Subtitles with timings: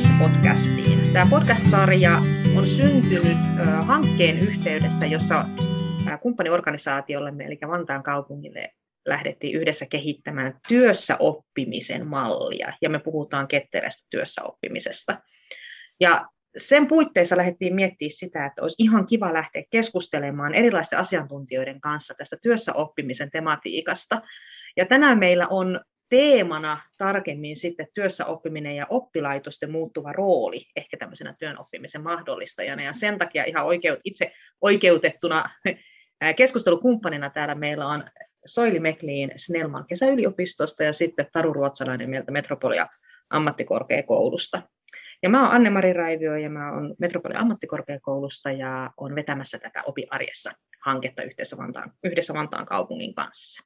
[0.00, 1.12] arjessa podcastiin.
[1.12, 2.16] Tämä podcast-sarja
[2.56, 3.38] on syntynyt
[3.86, 5.44] hankkeen yhteydessä, jossa
[6.22, 8.70] kumppaniorganisaatiolle, eli Vantaan kaupungille,
[9.06, 15.20] lähdettiin yhdessä kehittämään työssä oppimisen mallia, ja me puhutaan ketterästä työssä oppimisesta.
[16.00, 22.14] Ja sen puitteissa lähdettiin miettimään sitä, että olisi ihan kiva lähteä keskustelemaan erilaisten asiantuntijoiden kanssa
[22.14, 24.22] tästä työssä oppimisen tematiikasta.
[24.76, 31.34] Ja tänään meillä on teemana tarkemmin sitten työssä oppiminen ja oppilaitosten muuttuva rooli ehkä tämmöisenä
[31.38, 32.82] työn oppimisen mahdollistajana.
[32.82, 35.50] Ja sen takia ihan oikeut, itse oikeutettuna
[36.36, 38.04] keskustelukumppanina täällä meillä on
[38.46, 42.86] Soili Mekliin Snellman kesäyliopistosta ja sitten Taru Ruotsalainen mieltä Metropolia
[43.30, 44.62] ammattikorkeakoulusta.
[45.22, 50.06] Ja mä oon Anne-Mari Raivio ja mä oon Metropolia ammattikorkeakoulusta ja on vetämässä tätä Opi
[50.10, 50.52] arjessa
[50.84, 53.62] hanketta yhdessä Vantaan, yhdessä Vantaan kaupungin kanssa.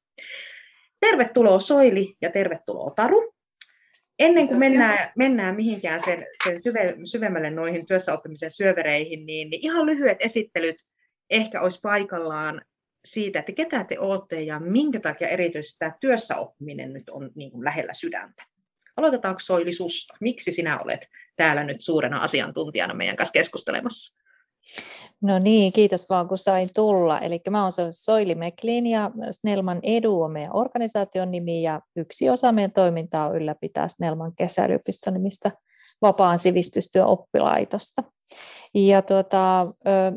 [1.10, 3.34] Tervetuloa Soili ja tervetuloa Taru.
[4.19, 9.86] Ennen kuin mennään, mennään mihinkään sen, sen syve, syvemmälle noihin työssäoppimisen syövereihin, niin, niin ihan
[9.86, 10.77] lyhyet esittelyt
[11.30, 12.62] ehkä olisi paikallaan
[13.05, 17.64] siitä, että ketä te olette ja minkä takia erityisesti tämä työssäoppiminen nyt on niin kuin
[17.64, 18.42] lähellä sydäntä.
[18.97, 20.14] Aloitetaanko Soili susta?
[20.20, 24.23] Miksi sinä olet täällä nyt suurena asiantuntijana meidän kanssa keskustelemassa?
[25.20, 27.19] No niin, kiitos vaan kun sain tulla.
[27.19, 32.53] Eli mä olen Soili Meklin ja Snellman Edu on meidän organisaation nimi ja yksi osa
[32.53, 35.51] meidän toimintaa on ylläpitää Snellman kesäyliopiston nimistä
[36.03, 38.03] vapaan sivistystyön oppilaitosta.
[38.75, 39.67] Ja tuota,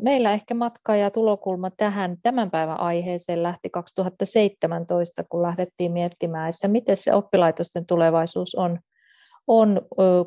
[0.02, 6.68] meillä ehkä matka ja tulokulma tähän tämän päivän aiheeseen lähti 2017, kun lähdettiin miettimään, että
[6.68, 8.78] miten se oppilaitosten tulevaisuus on
[9.48, 9.80] on,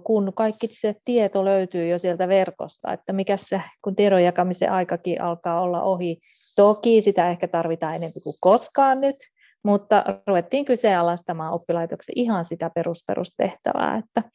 [0.04, 5.22] kun kaikki se tieto löytyy jo sieltä verkosta, että mikä se, kun tiedon jakamisen aikakin
[5.22, 6.18] alkaa olla ohi.
[6.56, 9.16] Toki sitä ehkä tarvitaan enemmän kuin koskaan nyt,
[9.64, 14.30] mutta ruvettiin kyseenalaistamaan oppilaitoksen ihan sitä perusperustehtävää, että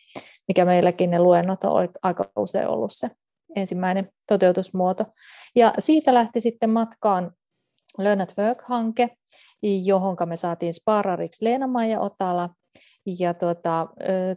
[0.49, 3.11] mikä meilläkin ne luennot on aika usein ollut se
[3.57, 5.05] ensimmäinen toteutusmuoto.
[5.57, 7.33] Ja siitä lähti sitten matkaan
[7.99, 9.09] Learn at Work-hanke,
[9.63, 12.51] johon me saatiin sparariksi Leena-Maija Otala,
[13.19, 13.89] ja tuota,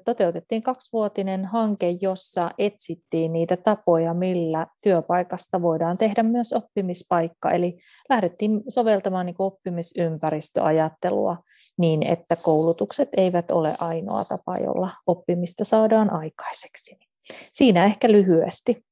[0.05, 7.51] toteutettiin kaksivuotinen hanke, jossa etsittiin niitä tapoja, millä työpaikasta voidaan tehdä myös oppimispaikka.
[7.51, 7.77] Eli
[8.09, 11.37] lähdettiin soveltamaan niin oppimisympäristöajattelua
[11.77, 16.97] niin, että koulutukset eivät ole ainoa tapa, jolla oppimista saadaan aikaiseksi.
[17.45, 18.85] Siinä ehkä lyhyesti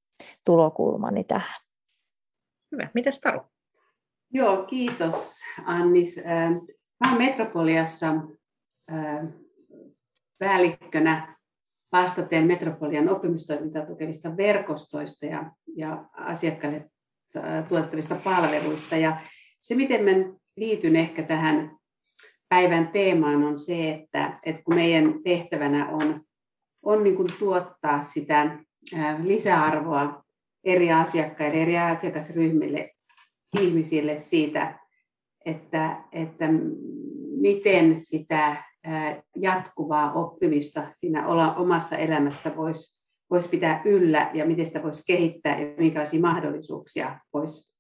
[0.46, 1.62] tulokulmani tähän.
[2.72, 2.90] Hyvä.
[2.94, 3.42] Mitäs Taru?
[4.34, 6.16] Joo, kiitos Annis.
[7.00, 8.08] Mä olen Metropoliassa
[10.40, 11.38] päällikkönä
[11.92, 16.90] vastaten Metropolian oppimistoimintaa tukevista verkostoista ja, ja asiakkaille
[17.70, 18.98] tuottavista palveluista.
[18.98, 19.22] Ja
[19.62, 20.12] se, miten mä
[20.58, 21.78] liityn ehkä tähän
[22.50, 26.22] päivän teemaan, on se, että, että kun meidän tehtävänä on,
[26.82, 28.60] on niin kuin tuottaa sitä
[29.24, 30.24] lisäarvoa
[30.64, 32.92] eri asiakkaille, eri asiakasryhmille,
[33.62, 34.80] ihmisille siitä,
[35.46, 36.46] että, että
[37.42, 38.64] miten sitä
[39.36, 41.28] jatkuvaa oppimista siinä
[41.58, 42.98] omassa elämässä voisi
[43.32, 47.74] vois pitää yllä ja miten sitä voisi kehittää ja minkälaisia mahdollisuuksia voisi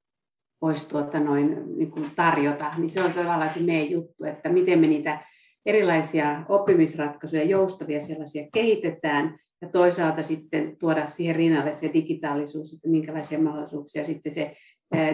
[0.61, 5.25] vois tuota niin tarjota, niin se on tavallaan se meidän juttu, että miten me niitä
[5.65, 13.39] erilaisia oppimisratkaisuja, joustavia sellaisia kehitetään ja toisaalta sitten tuoda siihen rinnalle se digitaalisuus, että minkälaisia
[13.39, 14.55] mahdollisuuksia sitten se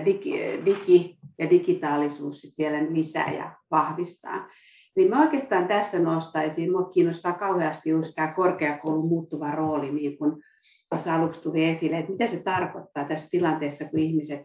[0.06, 0.34] digi,
[0.66, 4.48] digi ja digitaalisuus sitten vielä lisää ja vahvistaa.
[4.96, 10.44] Niin mä oikeastaan tässä nostaisin, mua kiinnostaa kauheasti just tämä korkeakoulun muuttuva rooli, niin kuin
[10.90, 14.42] tuossa aluksi tuli esille, että mitä se tarkoittaa tässä tilanteessa, kun ihmiset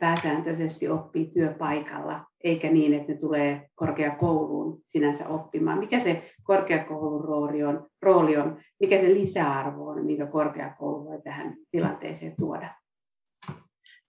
[0.00, 5.78] pääsääntöisesti oppii työpaikalla, eikä niin, että ne tulee korkeakouluun sinänsä oppimaan.
[5.78, 11.56] Mikä se korkeakoulun rooli on, rooli on mikä se lisäarvo on, minkä korkeakoulu voi tähän
[11.70, 12.74] tilanteeseen tuoda?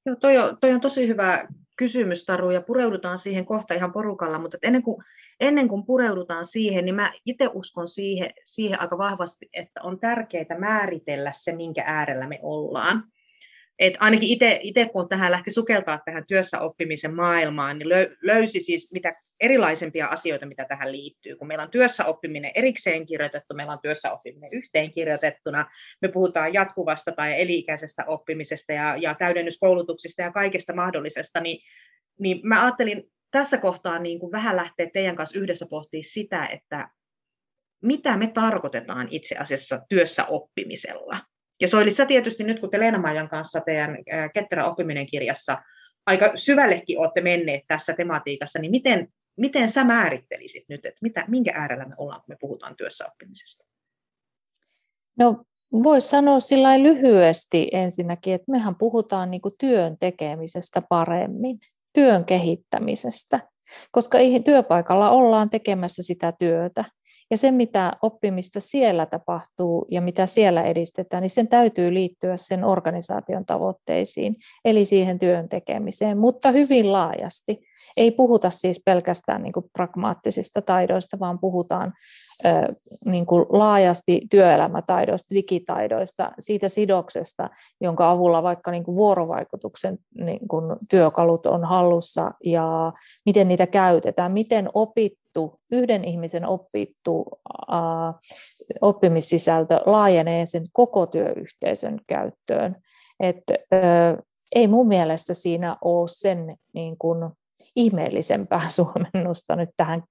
[0.06, 4.40] Joo, toi on, toi on tosi hyvä kysymys, Taru, ja pureudutaan siihen kohta ihan porukalla,
[4.40, 5.04] mutta ennen kuin
[5.40, 10.60] ennen kuin pureudutaan siihen, niin mä itse uskon siihen, siihen aika vahvasti, että on tärkeää
[10.60, 13.04] määritellä se, minkä äärellä me ollaan.
[13.80, 14.30] Et ainakin
[14.62, 17.90] itse, kun tähän lähti sukeltaa tähän työssä oppimisen maailmaan, niin
[18.22, 21.36] löysi siis mitä erilaisempia asioita, mitä tähän liittyy.
[21.36, 25.66] Kun meillä on työssä oppiminen erikseen kirjoitettu, meillä on työssä oppiminen yhteen kirjoitettuna,
[26.02, 31.60] me puhutaan jatkuvasta tai eliikäisestä oppimisesta ja, ja täydennyskoulutuksista ja kaikesta mahdollisesta, niin,
[32.20, 36.90] niin mä ajattelin tässä kohtaa niin kuin vähän lähteä teidän kanssa yhdessä pohtimaan sitä, että
[37.82, 41.20] mitä me tarkoitetaan itse asiassa työssä oppimisella.
[41.62, 43.98] Ja Soilissa tietysti nyt, kun te Leena kanssa teidän
[44.34, 45.64] Ketterä oppiminen kirjassa
[46.06, 49.08] aika syvällekin olette menneet tässä tematiikassa, niin miten,
[49.38, 53.66] miten sä määrittelisit nyt, että mitä, minkä äärellä me ollaan, kun me puhutaan työssä oppimisesta?
[55.20, 61.60] No Voisi sanoa sillä lyhyesti ensinnäkin, että mehän puhutaan niin työn tekemisestä paremmin,
[61.98, 63.40] työn kehittämisestä,
[63.92, 66.86] koska työpaikalla ollaan tekemässä sitä työtä.
[67.32, 72.64] Ja se, mitä oppimista siellä tapahtuu ja mitä siellä edistetään, niin sen täytyy liittyä sen
[72.64, 74.36] organisaation tavoitteisiin,
[74.66, 77.60] eli siihen työn tekemiseen, mutta hyvin laajasti.
[77.98, 81.94] Ei puhuta siis pelkästään niin kuin pragmaattisista taidoista, vaan puhutaan
[83.06, 87.50] niin kuin laajasti työelämätaidoista, digitaidoista, siitä sidoksesta,
[87.82, 92.94] jonka avulla vaikka niin kuin vuorovaikutuksen niin kuin työkalut on hallussa ja
[93.26, 97.26] miten niitä käytetään, miten opittu, yhden ihmisen opittu
[97.72, 98.16] äh,
[98.82, 102.76] oppimissisältö laajenee sen koko työyhteisön käyttöön.
[103.20, 103.44] Et,
[104.56, 107.32] ei mun mielestä siinä ole sen niin kuin,
[107.76, 110.04] ihmeellisempää suomennusta nyt tähän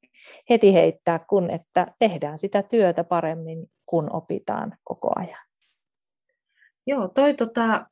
[0.51, 5.47] heti heittää, kun että tehdään sitä työtä paremmin, kun opitaan koko ajan.
[6.87, 7.87] Joo, toi tota,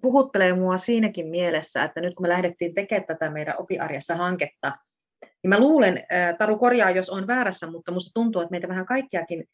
[0.00, 4.76] puhuttelee mua siinäkin mielessä, että nyt kun me lähdettiin tekemään tätä meidän opiarjessa hanketta,
[5.22, 6.04] niin mä luulen,
[6.38, 9.44] Taru korjaa, jos on väärässä, mutta musta tuntuu, että meitä vähän kaikkiakin,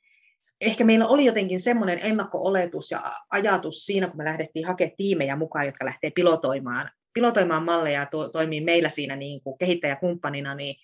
[0.61, 5.67] ehkä meillä oli jotenkin semmoinen ennakko-oletus ja ajatus siinä, kun me lähdettiin hakemaan tiimejä mukaan,
[5.67, 10.77] jotka lähtee pilotoimaan pilotoimaan malleja ja to, toimii meillä siinä niin kuin kehittäjäkumppanina, niin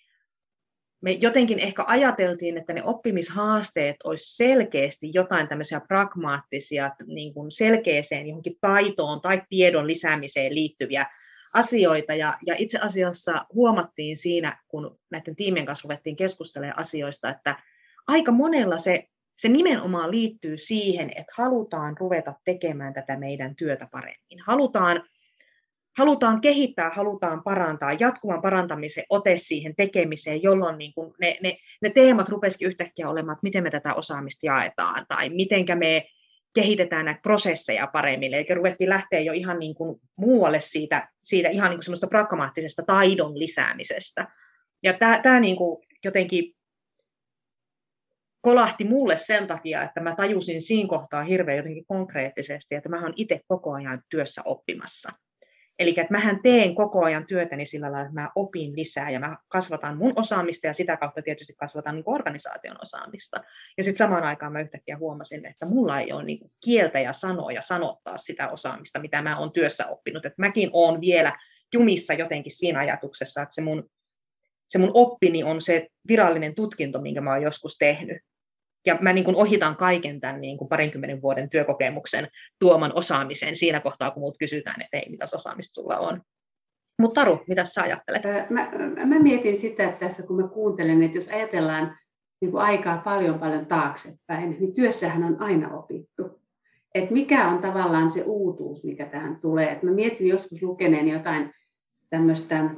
[1.01, 8.27] me jotenkin ehkä ajateltiin, että ne oppimishaasteet olisi selkeästi jotain tämmöisiä pragmaattisia, niin kuin selkeäseen
[8.27, 11.05] johonkin taitoon tai tiedon lisäämiseen liittyviä
[11.53, 12.15] asioita.
[12.15, 17.55] Ja, ja itse asiassa huomattiin siinä, kun näiden tiimien kanssa ruvettiin keskustelemaan asioista, että
[18.07, 19.07] aika monella se,
[19.37, 24.39] se nimenomaan liittyy siihen, että halutaan ruveta tekemään tätä meidän työtä paremmin.
[24.45, 25.03] Halutaan
[25.97, 31.51] halutaan kehittää, halutaan parantaa, jatkuvan parantamisen ote siihen tekemiseen, jolloin niin kuin ne, ne,
[31.81, 36.07] ne teemat rupesikin yhtäkkiä olemaan, että miten me tätä osaamista jaetaan, tai miten me
[36.55, 38.33] kehitetään näitä prosesseja paremmin.
[38.33, 42.83] Eli ruvettiin lähteä jo ihan niin kuin muualle siitä, siitä ihan niin kuin semmoista pragmaattisesta
[42.83, 44.27] taidon lisäämisestä.
[44.83, 46.55] Ja tämä, tämä niin kuin jotenkin
[48.41, 53.13] kolahti mulle sen takia, että mä tajusin siinä kohtaa hirveän jotenkin konkreettisesti, että mä oon
[53.15, 55.11] itse koko ajan työssä oppimassa.
[55.79, 59.37] Eli että mähän teen koko ajan työtäni sillä lailla, että mä opin lisää ja mä
[59.47, 63.43] kasvatan mun osaamista ja sitä kautta tietysti kasvatan niin organisaation osaamista.
[63.77, 67.61] Ja sitten samaan aikaan mä yhtäkkiä huomasin, että mulla ei ole niin kieltä ja sanoja
[67.61, 70.25] sanottaa sitä osaamista, mitä mä oon työssä oppinut.
[70.25, 71.37] Että mäkin oon vielä
[71.73, 73.83] jumissa jotenkin siinä ajatuksessa, että se mun,
[74.67, 78.17] se mun oppini on se virallinen tutkinto, minkä mä oon joskus tehnyt
[78.85, 82.27] ja mä niin kuin ohitan kaiken tämän niin kuin parinkymmenen vuoden työkokemuksen
[82.59, 86.21] tuoman osaamisen siinä kohtaa, kun muut kysytään, että ei, mitä osaamista sulla on.
[86.99, 88.21] Mutta Taru, mitä sä ajattelet?
[88.49, 88.71] Mä,
[89.05, 91.97] mä mietin sitä, että tässä kun mä kuuntelen, että jos ajatellaan
[92.41, 96.23] niin kuin aikaa paljon paljon taaksepäin, niin työssähän on aina opittu.
[96.95, 99.71] Et mikä on tavallaan se uutuus, mikä tähän tulee.
[99.71, 101.51] Et mä mietin joskus lukeneen jotain
[102.09, 102.69] tämmöistä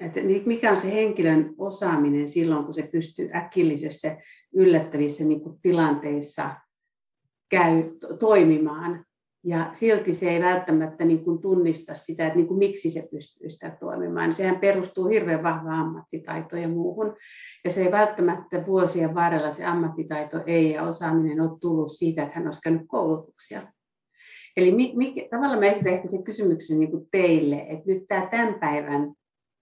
[0.00, 4.16] että mikä on se henkilön osaaminen silloin, kun se pystyy äkillisessä
[4.54, 6.50] yllättävissä niin kuin tilanteissa
[7.50, 7.82] käy
[8.18, 9.04] toimimaan.
[9.44, 13.48] Ja silti se ei välttämättä niin kuin tunnista sitä, että niin kuin miksi se pystyy
[13.48, 14.34] sitä toimimaan.
[14.34, 17.16] Sehän perustuu hirveän vahvaan ammattitaitoon ja muuhun.
[17.64, 22.34] Ja se ei välttämättä vuosien varrella se ammattitaito ei ja osaaminen ole tullut siitä, että
[22.34, 23.72] hän olisi käynyt koulutuksia.
[24.56, 28.54] Eli mikä, tavallaan mä esitän ehkä sen kysymyksen niin kuin teille, että nyt tämä tämän
[28.54, 29.12] päivän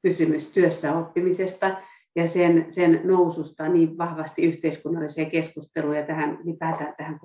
[0.06, 1.82] kysymys työssä oppimisesta
[2.16, 7.18] ja sen, sen noususta niin vahvasti yhteiskunnalliseen keskusteluun ja tähän ylipäätään tähän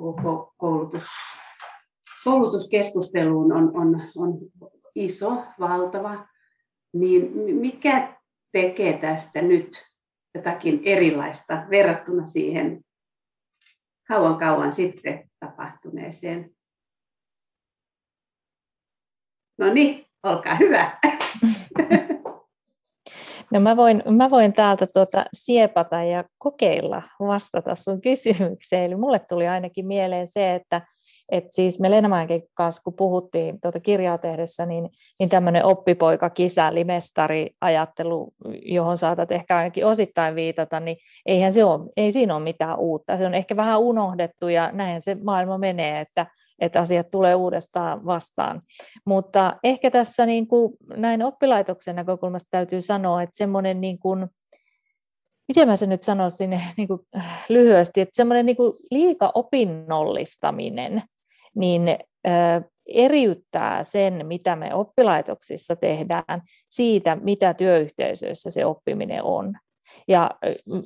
[0.57, 1.03] koulutus,
[2.23, 4.39] koulutuskeskusteluun on, on, on
[4.95, 6.27] iso, valtava,
[6.93, 8.17] niin mikä
[8.51, 9.85] tekee tästä nyt
[10.35, 12.81] jotakin erilaista verrattuna siihen
[14.07, 16.49] kauan kauan sitten tapahtuneeseen?
[19.57, 20.91] No niin, olkaa hyvä.
[23.51, 28.83] No mä voin, mä voin täältä tuota siepata ja kokeilla vastata sun kysymykseen.
[28.83, 30.81] Eli mulle tuli ainakin mieleen se, että,
[31.31, 34.89] että siis me Lenamäenkin kanssa, kun puhuttiin tuota kirjaa tehdessä, niin,
[35.19, 38.27] niin tämmöinen oppipoika, kisä, mestari ajattelu,
[38.65, 43.17] johon saatat ehkä ainakin osittain viitata, niin eihän se ole, ei siinä ole mitään uutta.
[43.17, 46.25] Se on ehkä vähän unohdettu ja näin se maailma menee, että
[46.61, 48.61] että asiat tulee uudestaan vastaan.
[49.05, 54.27] Mutta ehkä tässä niin kuin näin oppilaitoksen näkökulmasta täytyy sanoa, että semmoinen niin kuin,
[55.47, 56.99] miten mä sen nyt sanoisin niin kuin
[57.49, 58.57] lyhyesti, että semmoinen niin
[58.91, 61.03] liika opinnollistaminen,
[61.55, 61.83] niin
[62.87, 69.53] eriyttää sen, mitä me oppilaitoksissa tehdään, siitä, mitä työyhteisöissä se oppiminen on.
[70.07, 70.31] Ja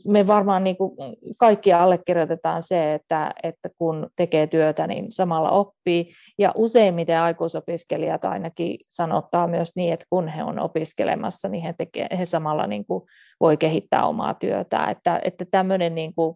[0.08, 0.92] me varmaan niin kuin
[1.40, 6.14] kaikki allekirjoitetaan se, että, että kun tekee työtä, niin samalla oppii.
[6.38, 12.08] Ja useimmiten aikuisopiskelijat ainakin sanottaa myös niin, että kun he on opiskelemassa, niin he, tekee,
[12.18, 13.04] he samalla niin kuin
[13.40, 14.86] voi kehittää omaa työtä.
[14.86, 16.36] Että, että tämmöinen niin kuin,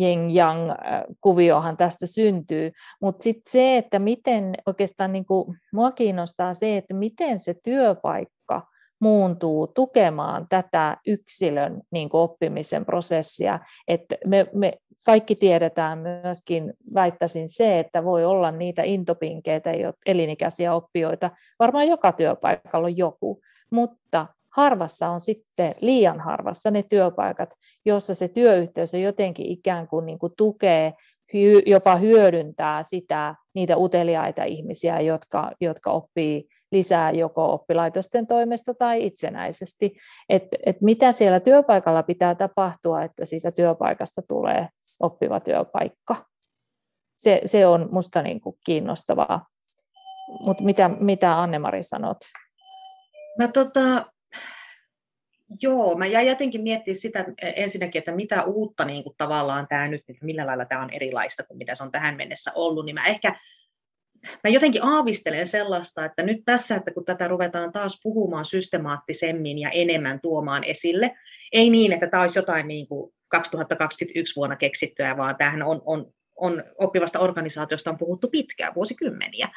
[0.00, 0.72] yin-yang
[1.20, 6.94] kuviohan tästä syntyy, mutta sitten se, että miten oikeastaan niin kuin, mua kiinnostaa se, että
[6.94, 8.62] miten se työpaikka
[9.00, 13.58] muuntuu tukemaan tätä yksilön niin kuin oppimisen prosessia.
[13.88, 14.72] Että me, me
[15.06, 19.70] kaikki tiedetään myöskin, väittäisin se, että voi olla niitä intopinkeitä,
[20.06, 23.40] elinikäisiä oppijoita, varmaan joka työpaikalla on joku,
[23.70, 24.26] mutta
[24.56, 27.50] harvassa on sitten liian harvassa ne työpaikat,
[27.84, 30.92] jossa se työyhteisö jotenkin ikään kuin, niin kuin tukee,
[31.66, 39.92] jopa hyödyntää sitä, niitä uteliaita ihmisiä, jotka, jotka oppii lisää joko oppilaitosten toimesta tai itsenäisesti.
[40.28, 44.68] Et, et mitä siellä työpaikalla pitää tapahtua, että siitä työpaikasta tulee
[45.00, 46.16] oppiva työpaikka.
[47.16, 49.46] Se, se on minusta niin kuin kiinnostavaa.
[50.40, 52.16] Mutta mitä, mitä Anne-Mari sanot?
[53.38, 54.06] Mä tota,
[55.62, 60.04] Joo, mä jäin jotenkin miettiä sitä ensinnäkin, että mitä uutta niin kuin tavallaan tämä nyt,
[60.08, 63.06] että millä lailla tämä on erilaista kuin mitä se on tähän mennessä ollut, niin mä
[63.06, 63.34] ehkä
[64.44, 69.70] mä jotenkin aavistelen sellaista, että nyt tässä, että kun tätä ruvetaan taas puhumaan systemaattisemmin ja
[69.70, 71.16] enemmän tuomaan esille,
[71.52, 76.12] ei niin, että tämä olisi jotain niin kuin 2021 vuonna keksittyä, vaan tämähän on, on,
[76.36, 79.48] on oppivasta organisaatiosta on puhuttu pitkään, vuosikymmeniä.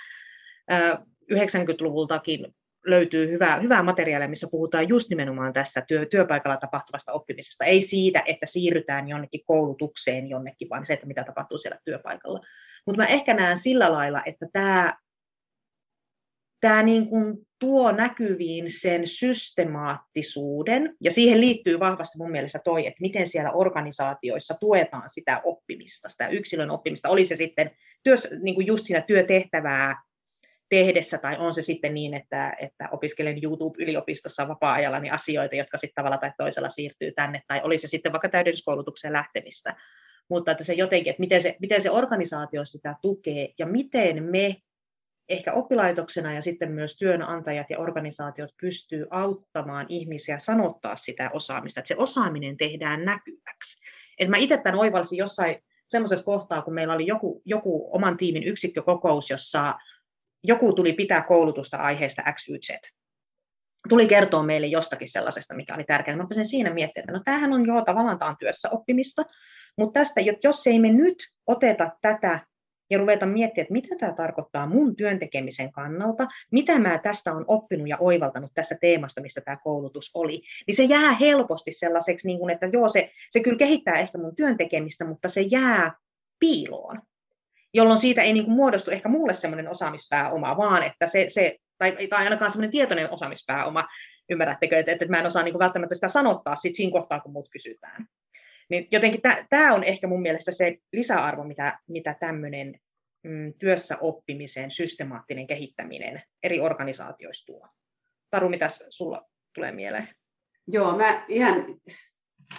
[1.31, 2.53] 90-luvultakin
[2.85, 7.65] löytyy hyvää, hyvää materiaalia, missä puhutaan just nimenomaan tässä työ, työpaikalla tapahtuvasta oppimisesta.
[7.65, 12.39] Ei siitä, että siirrytään jonnekin koulutukseen jonnekin, vaan se, että mitä tapahtuu siellä työpaikalla.
[12.85, 14.97] Mutta mä ehkä näen sillä lailla, että tämä
[16.63, 17.07] tämä niin
[17.59, 24.53] tuo näkyviin sen systemaattisuuden, ja siihen liittyy vahvasti mun mielestä toi, että miten siellä organisaatioissa
[24.59, 27.71] tuetaan sitä oppimista, sitä yksilön oppimista, oli se sitten
[28.03, 29.95] työs, niin kuin just siinä työtehtävää
[30.73, 35.95] tehdessä, tai on se sitten niin, että, että opiskelen YouTube-yliopistossa vapaa-ajalla niin asioita, jotka sitten
[35.95, 39.75] tavalla tai toisella siirtyy tänne, tai oli se sitten vaikka täydennyskoulutukseen lähtemistä.
[40.29, 44.55] Mutta että se jotenkin, että miten se, miten se organisaatio sitä tukee, ja miten me
[45.29, 51.87] ehkä oppilaitoksena ja sitten myös työnantajat ja organisaatiot pystyy auttamaan ihmisiä sanottaa sitä osaamista, että
[51.87, 53.81] se osaaminen tehdään näkyväksi.
[54.19, 55.55] Et mä itse tämän oivalsin jossain
[55.87, 59.75] semmoisessa kohtaa, kun meillä oli joku, joku oman tiimin yksikkökokous, jossa
[60.43, 62.69] joku tuli pitää koulutusta aiheesta X, Y, Z.
[63.89, 66.17] Tuli kertoa meille jostakin sellaisesta, mikä oli tärkeää.
[66.17, 69.25] Mä sen siinä miettimään, että no tämähän on jo tavallaan tämä on työssä oppimista,
[69.77, 72.39] mutta tästä, jos ei me nyt oteta tätä
[72.89, 77.89] ja ruveta miettimään, että mitä tämä tarkoittaa mun työntekemisen kannalta, mitä mä tästä on oppinut
[77.89, 82.53] ja oivaltanut tästä teemasta, mistä tämä koulutus oli, niin se jää helposti sellaiseksi, niin kuin,
[82.53, 85.93] että joo, se, se kyllä kehittää ehkä mun työntekemistä, mutta se jää
[86.39, 87.01] piiloon
[87.73, 92.07] jolloin siitä ei niin kuin muodostu ehkä mulle semmoinen osaamispääoma, vaan että se, se tai,
[92.07, 93.87] tai ainakaan semmoinen tietoinen osaamispääoma,
[94.29, 97.31] ymmärrättekö, että, että mä en osaa niin kuin välttämättä sitä sanottaa sit siinä kohtaa, kun
[97.31, 98.05] mut kysytään.
[98.69, 102.75] Niin jotenkin tämä on ehkä mun mielestä se lisäarvo, mitä, mitä tämmöinen
[103.23, 107.67] mm, työssä oppimisen systemaattinen kehittäminen eri organisaatioissa tuo.
[108.29, 110.07] Taru, mitä sulla tulee mieleen?
[110.67, 111.65] Joo, mä ihan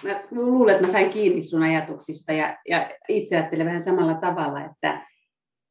[0.04, 4.64] mä luulen, että mä sain kiinni sun ajatuksista ja, ja itse ajattelen vähän samalla tavalla,
[4.64, 5.06] että,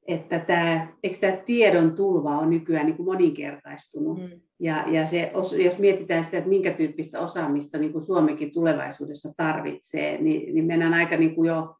[0.08, 4.20] että tämä, eikö tämä tiedon tulva on nykyään niin kuin moninkertaistunut.
[4.20, 4.42] Mm.
[4.60, 5.32] Ja, ja se,
[5.64, 10.94] jos mietitään sitä, että minkä tyyppistä osaamista niin kuin Suomikin tulevaisuudessa tarvitsee, niin, niin mennään
[10.94, 11.76] aika niin kuin jo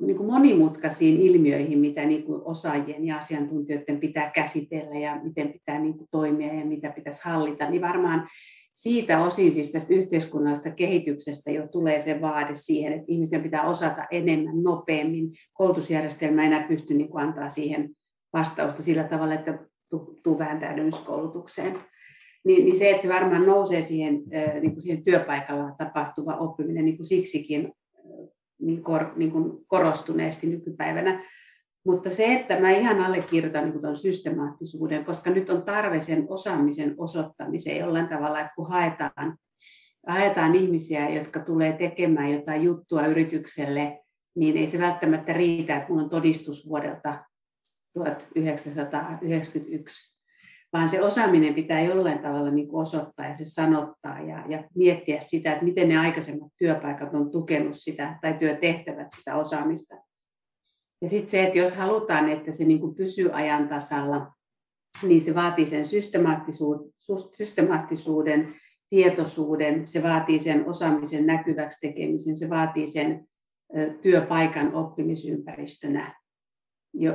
[0.00, 5.78] niin kuin monimutkaisiin ilmiöihin, mitä niin kuin osaajien ja asiantuntijoiden pitää käsitellä ja miten pitää
[5.78, 8.28] niin kuin toimia ja mitä pitäisi hallita, niin varmaan
[8.74, 14.06] siitä osin siis tästä yhteiskunnallisesta kehityksestä jo tulee se vaade siihen, että ihmisten pitää osata
[14.10, 15.30] enemmän, nopeammin.
[15.52, 17.90] Koulutusjärjestelmä ei enää pysty niin antaa siihen
[18.32, 19.58] vastausta sillä tavalla, että
[20.22, 21.78] tuu vähän täydennyskoulutukseen.
[22.44, 24.22] Niin, niin se, että se varmaan nousee siihen,
[24.60, 27.72] niin kuin siihen työpaikalla tapahtuva oppiminen niin kuin siksikin
[28.60, 31.24] niin, kor, niin kuin korostuneesti nykypäivänä,
[31.84, 36.94] mutta se, että mä ihan allekirjoitan niin tuon systemaattisuuden, koska nyt on tarve sen osaamisen
[36.98, 39.36] osoittamiseen jollain tavalla, että kun haetaan,
[40.06, 44.00] haetaan ihmisiä, jotka tulee tekemään jotain juttua yritykselle,
[44.34, 47.24] niin ei se välttämättä riitä, että minulla on todistus vuodelta
[47.94, 50.12] 1991,
[50.72, 55.52] vaan se osaaminen pitää jollain tavalla niin osoittaa ja se sanottaa ja, ja miettiä sitä,
[55.52, 60.11] että miten ne aikaisemmat työpaikat on tukenut sitä tai työtehtävät sitä osaamista.
[61.02, 64.32] Ja sitten se, että jos halutaan, että se niin kuin pysyy ajan tasalla,
[65.02, 65.84] niin se vaatii sen
[67.30, 68.54] systemaattisuuden,
[68.90, 73.26] tietoisuuden, se vaatii sen osaamisen näkyväksi tekemisen, se vaatii sen
[74.02, 76.14] työpaikan oppimisympäristönä,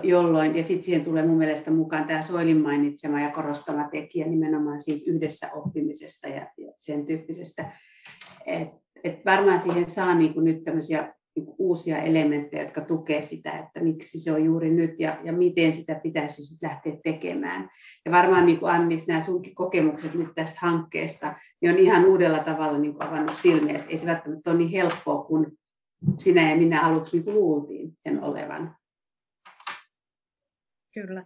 [0.03, 4.81] jolloin, ja sitten siihen tulee mun mielestä mukaan tämä Soilin mainitsema ja korostama tekijä nimenomaan
[4.81, 7.71] siitä yhdessä oppimisesta ja, sen tyyppisestä.
[8.45, 8.69] Et,
[9.03, 13.79] et varmaan siihen saa niin kuin nyt tämmöisiä niin uusia elementtejä, jotka tukevat sitä, että
[13.79, 17.69] miksi se on juuri nyt ja, ja miten sitä pitäisi sitten lähteä tekemään.
[18.05, 22.39] Ja varmaan niin kuin Anni, nämä sunkin kokemukset nyt tästä hankkeesta, niin on ihan uudella
[22.39, 25.45] tavalla niin kuin avannut silmiä, että ei se välttämättä ole niin helppoa kuin
[26.17, 28.75] sinä ja minä aluksi niin luultiin sen olevan.
[30.93, 31.25] Kyllä.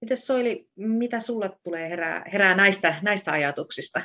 [0.00, 4.02] Miten Soili, mitä sulle tulee herää, herää näistä, näistä ajatuksista?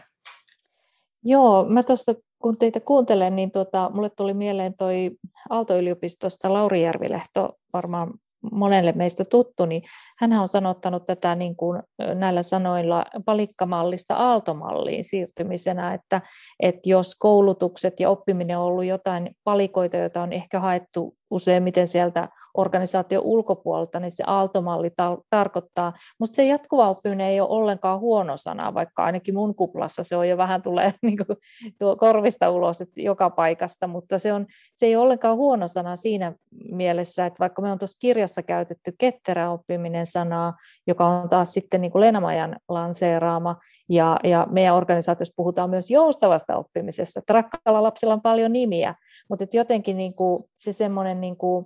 [1.23, 5.11] Joo, mä tuossa kun teitä kuuntelen, niin tuota, mulle tuli mieleen toi
[5.49, 8.13] Aalto-yliopistosta Lauri Järvilehto, varmaan
[8.51, 9.81] monelle meistä tuttu, niin
[10.21, 11.83] hän on sanottanut tätä niin kuin
[12.15, 16.21] näillä sanoilla palikkamallista aaltomalliin siirtymisenä, että,
[16.59, 22.29] että jos koulutukset ja oppiminen on ollut jotain palikoita, joita on ehkä haettu useimmiten sieltä
[22.57, 28.37] organisaation ulkopuolelta, niin se aaltomalli ta- tarkoittaa, mutta se jatkuva oppiminen ei ole ollenkaan huono
[28.37, 31.37] sana, vaikka ainakin mun kuplassa se on jo vähän tulee niin kuin,
[31.79, 35.95] tuo korvista ulos että joka paikasta, mutta se, on, se ei ole ollenkaan huono sana
[35.95, 36.33] siinä
[36.71, 40.53] mielessä, että vaikka me on tuossa kirjassa käytetty ketterä oppiminen sanaa,
[40.87, 43.55] joka on taas sitten niin kuin Lenamajan lanseeraama,
[43.89, 48.95] ja, ja meidän organisaatiossa puhutaan myös joustavasta oppimisesta, että rakkaalla lapsella on paljon nimiä,
[49.29, 51.65] mutta että jotenkin niin kuin se semmoinen niin kuin,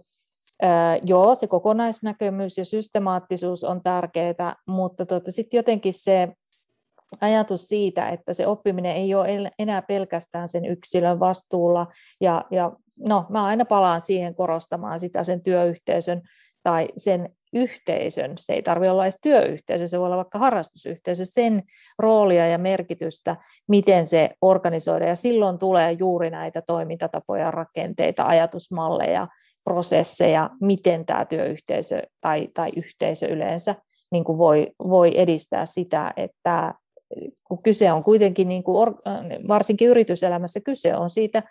[1.04, 6.30] joo, se kokonaisnäkemys ja systemaattisuus on tärkeää, mutta tota, sitten jotenkin se
[7.22, 11.88] ajatus siitä, että se oppiminen ei ole enää pelkästään sen yksilön vastuulla.
[12.22, 12.72] Ja, ja
[13.10, 16.22] no, mä aina palaan siihen korostamaan sitä sen työyhteisön
[16.64, 21.64] tai sen yhteisön, se ei tarvitse olla edes työyhteisö, se voi olla vaikka harrastusyhteisö, sen
[22.00, 23.36] roolia ja merkitystä,
[23.68, 25.10] miten se organisoidaan.
[25.10, 29.28] Ja silloin tulee juuri näitä toimintatapoja, rakenteita, ajatusmalleja,
[29.64, 33.76] prosesseja, miten tämä työyhteisö tai, tai yhteisö yleensä
[34.12, 36.74] niin kuin voi, voi edistää sitä, että
[37.48, 38.96] kun kyse on kuitenkin, niin kuin,
[39.48, 41.44] varsinkin yrityselämässä kyse on siitä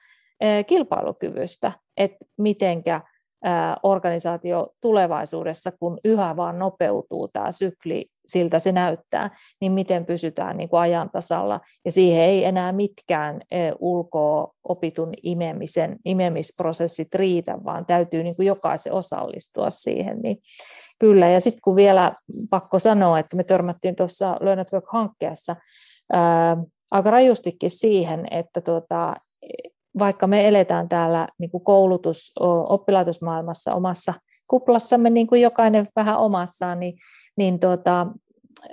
[0.66, 3.00] kilpailukyvystä, että mitenkä
[3.82, 9.30] organisaatio tulevaisuudessa, kun yhä vaan nopeutuu tämä sykli, siltä se näyttää,
[9.60, 11.60] niin miten pysytään niin kuin ajan tasalla.
[11.84, 13.40] Ja siihen ei enää mitkään
[13.78, 20.18] ulkoa opitun imemisen, imemisprosessit riitä, vaan täytyy niin kuin jokaisen osallistua siihen.
[20.22, 20.38] Niin
[20.98, 22.10] kyllä, ja sitten kun vielä
[22.50, 25.56] pakko sanoa, että me törmättiin tuossa Learn hankkeessa
[26.12, 26.56] ää,
[26.90, 29.14] aika rajustikin siihen, että tuota,
[29.98, 32.34] vaikka me eletään täällä niin kuin koulutus,
[32.68, 34.14] oppilaitosmaailmassa omassa
[34.48, 36.98] kuplassamme, niin kuin jokainen vähän omassaan, niin,
[37.36, 38.06] niin tuota,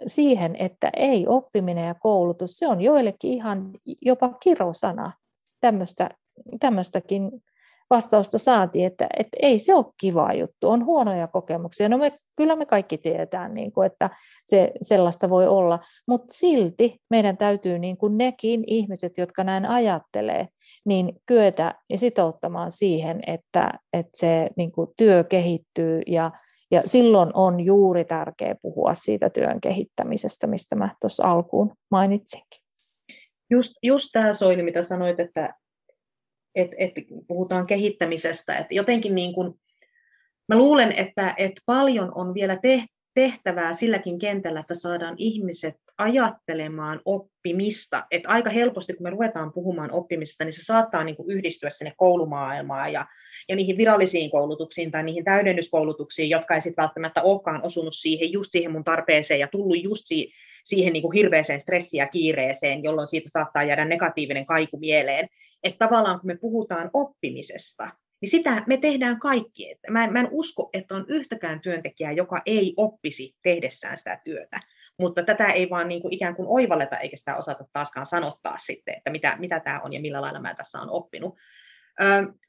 [0.08, 5.12] siihen, että ei oppiminen ja koulutus, se on joillekin ihan jopa kirosana.
[5.60, 6.10] Tämmöistä,
[6.60, 7.32] tämmöistäkin
[7.92, 11.90] vastausta saatiin, että, että ei se ole kiva juttu, on huonoja kokemuksia.
[11.90, 14.10] No me, kyllä me kaikki tiedetään, niin kuin, että
[14.46, 20.48] se, sellaista voi olla, mutta silti meidän täytyy niin kuin nekin ihmiset, jotka näin ajattelee,
[20.86, 26.32] niin kyetä ja sitouttamaan siihen, että, että se niin kuin työ kehittyy ja,
[26.72, 32.62] ja silloin on juuri tärkeää puhua siitä työn kehittämisestä, mistä mä tuossa alkuun mainitsinkin.
[33.50, 35.54] Just, just tämä Soili, mitä sanoit, että
[36.56, 36.94] että et
[37.28, 38.58] puhutaan kehittämisestä.
[38.58, 39.60] Et jotenkin niin kun,
[40.48, 42.58] mä luulen, että et paljon on vielä
[43.14, 48.04] tehtävää silläkin kentällä, että saadaan ihmiset ajattelemaan oppimista.
[48.12, 52.94] Et aika helposti, kun me ruvetaan puhumaan oppimisesta, niin se saattaa niin yhdistyä sinne koulumaailmaan
[52.94, 53.06] ja,
[53.50, 58.52] ja niihin virallisiin koulutuksiin tai niihin täydennyskoulutuksiin, jotka ei sitten välttämättä olekaan osunut siihen, just
[58.52, 60.34] siihen mun tarpeeseen ja tullut just siihen,
[60.64, 65.28] siihen niin kuin hirveäseen stressiin ja kiireeseen, jolloin siitä saattaa jäädä negatiivinen kaiku mieleen
[65.63, 67.89] että tavallaan kun me puhutaan oppimisesta,
[68.21, 69.76] niin sitä me tehdään kaikki.
[69.89, 74.60] Mä en, mä en usko, että on yhtäkään työntekijää, joka ei oppisi tehdessään sitä työtä.
[75.00, 78.97] Mutta tätä ei vaan niin kuin ikään kuin oivalleta, eikä sitä osata taaskaan sanottaa sitten,
[78.97, 81.36] että mitä, mitä tämä on ja millä lailla mä tässä olen oppinut.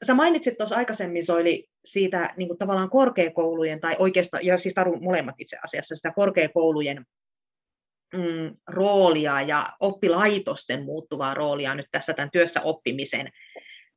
[0.03, 4.99] Sä mainitsit tuossa aikaisemmin, Soili, siitä niin kuin tavallaan korkeakoulujen, tai oikeastaan, ja siis Taru
[4.99, 7.05] molemmat itse asiassa, sitä korkeakoulujen
[8.13, 13.29] mm, roolia ja oppilaitosten muuttuvaa roolia nyt tässä tämän työssä oppimisen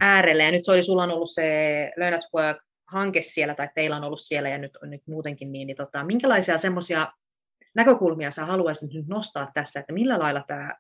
[0.01, 0.43] äärellä.
[0.43, 4.05] Ja nyt se oli, sulla on ollut se Learn at Work-hanke siellä, tai teillä on
[4.05, 7.13] ollut siellä ja nyt, nyt muutenkin, niin, niin tota, minkälaisia semmoisia
[7.75, 10.75] näkökulmia sä haluaisit nyt nostaa tässä, että millä lailla tämä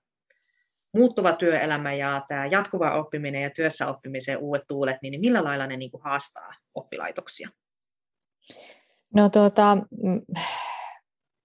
[0.94, 5.66] muuttuva työelämä ja tämä jatkuva oppiminen ja työssä oppimisen uudet tuulet, niin, niin millä lailla
[5.66, 7.48] ne niin kuin haastaa oppilaitoksia?
[9.14, 9.78] No tuota,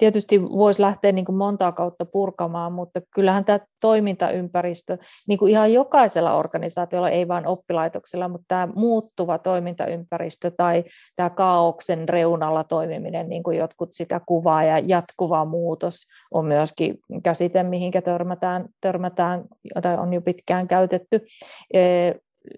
[0.01, 5.73] tietysti voisi lähteä niin kuin montaa kautta purkamaan, mutta kyllähän tämä toimintaympäristö, niin kuin ihan
[5.73, 10.83] jokaisella organisaatiolla, ei vain oppilaitoksella, mutta tämä muuttuva toimintaympäristö tai
[11.15, 15.95] tämä kaauksen reunalla toimiminen, niin kuin jotkut sitä kuvaa, ja jatkuva muutos
[16.33, 19.43] on myöskin käsite, mihinkä törmätään, törmätään
[19.75, 21.25] jota on jo pitkään käytetty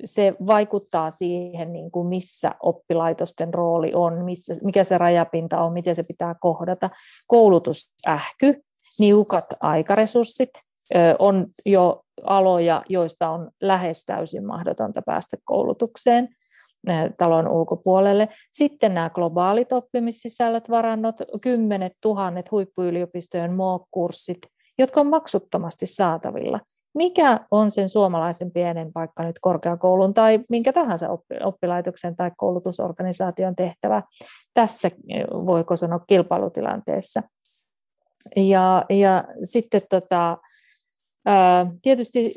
[0.05, 5.95] se vaikuttaa siihen, niin kuin missä oppilaitosten rooli on, missä, mikä se rajapinta on, miten
[5.95, 6.89] se pitää kohdata.
[7.27, 8.63] Koulutusähky,
[8.99, 10.49] niukat aikaresurssit,
[11.19, 16.29] on jo aloja, joista on lähes täysin mahdotonta päästä koulutukseen
[17.17, 18.29] talon ulkopuolelle.
[18.51, 24.39] Sitten nämä globaalit oppimissisällöt, varannot, kymmenet tuhannet huippuyliopistojen MOOC-kurssit,
[24.77, 26.59] jotka on maksuttomasti saatavilla.
[26.95, 31.09] Mikä on sen suomalaisen pienen vaikka nyt korkeakoulun tai minkä tahansa
[31.43, 34.03] oppilaitoksen tai koulutusorganisaation tehtävä
[34.53, 34.91] tässä,
[35.31, 37.23] voiko sanoa, kilpailutilanteessa?
[38.35, 40.37] Ja, ja sitten tota,
[41.81, 42.33] Tietysti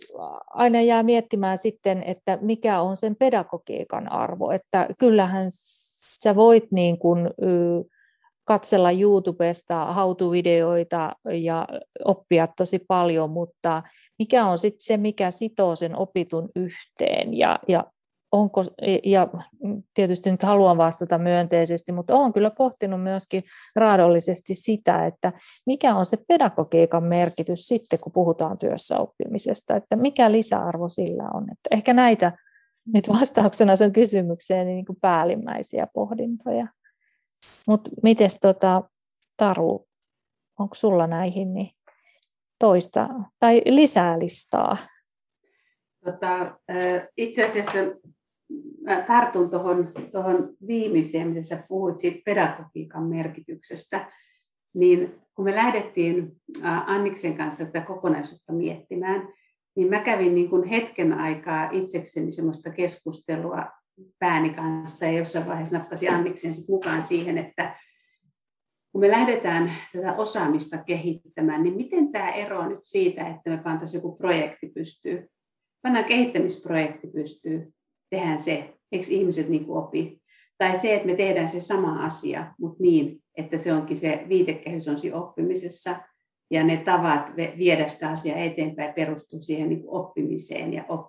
[0.46, 5.50] aina jää miettimään sitten, että mikä on sen pedagogiikan arvo, että kyllähän
[6.22, 7.30] sä voit niin kuin
[8.46, 11.68] katsella YouTubesta how-to-videoita ja
[12.04, 13.82] oppia tosi paljon, mutta
[14.18, 17.84] mikä on sitten se, mikä sitoo sen opitun yhteen ja, ja
[18.32, 18.64] onko,
[19.04, 19.28] ja
[19.94, 23.42] tietysti nyt haluan vastata myönteisesti, mutta olen kyllä pohtinut myöskin
[23.76, 25.32] raadollisesti sitä, että
[25.66, 31.42] mikä on se pedagogiikan merkitys sitten, kun puhutaan työssä oppimisesta, että mikä lisäarvo sillä on.
[31.42, 32.32] Että ehkä näitä
[32.94, 36.66] nyt vastauksena sen kysymykseen niin kuin päällimmäisiä pohdintoja.
[37.66, 38.82] Mutta miten tota,
[39.36, 39.86] Taru,
[40.58, 41.70] onko sulla näihin niin
[42.58, 44.76] toista tai lisää listaa?
[46.04, 46.58] Tota,
[47.16, 47.78] itse asiassa
[48.82, 54.12] mä tartun tuohon tohon viimeiseen, mitä sä puhuit siitä pedagogiikan merkityksestä.
[54.74, 59.28] Niin kun me lähdettiin Anniksen kanssa tätä kokonaisuutta miettimään,
[59.76, 63.66] niin mä kävin niin kuin hetken aikaa itsekseni semmoista keskustelua
[64.18, 67.76] pääni kanssa ja jossain vaiheessa nappasin Anniksen sit mukaan siihen, että
[68.92, 73.98] kun me lähdetään tätä osaamista kehittämään, niin miten tämä eroaa nyt siitä, että me pantaisiin
[73.98, 75.28] joku projekti pystyy,
[75.82, 77.72] pannaan kehittämisprojekti pystyy,
[78.10, 80.20] tehdään se, eikö ihmiset niin opi?
[80.58, 84.88] Tai se, että me tehdään se sama asia, mutta niin, että se onkin se viitekehys
[84.88, 85.96] on siinä oppimisessa,
[86.50, 87.26] ja ne tavat
[87.58, 91.06] viedä sitä asiaa eteenpäin perustuu siihen niin oppimiseen ja op,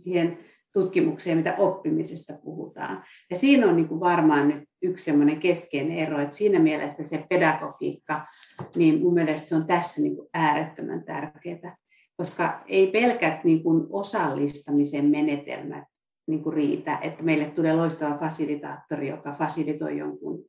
[0.00, 0.38] siihen
[0.72, 3.04] tutkimukseen, mitä oppimisesta puhutaan.
[3.30, 7.24] Ja siinä on niin kuin varmaan nyt yksi semmoinen keskeinen ero, että siinä mielessä se
[7.28, 8.20] pedagogiikka,
[8.76, 11.76] niin mun mielestä se on tässä niin kuin äärettömän tärkeää,
[12.16, 15.84] koska ei pelkät niin kuin osallistamisen menetelmät
[16.26, 20.44] niin kuin riitä, että meille tulee loistava fasilitaattori, joka fasilitoi jonkun,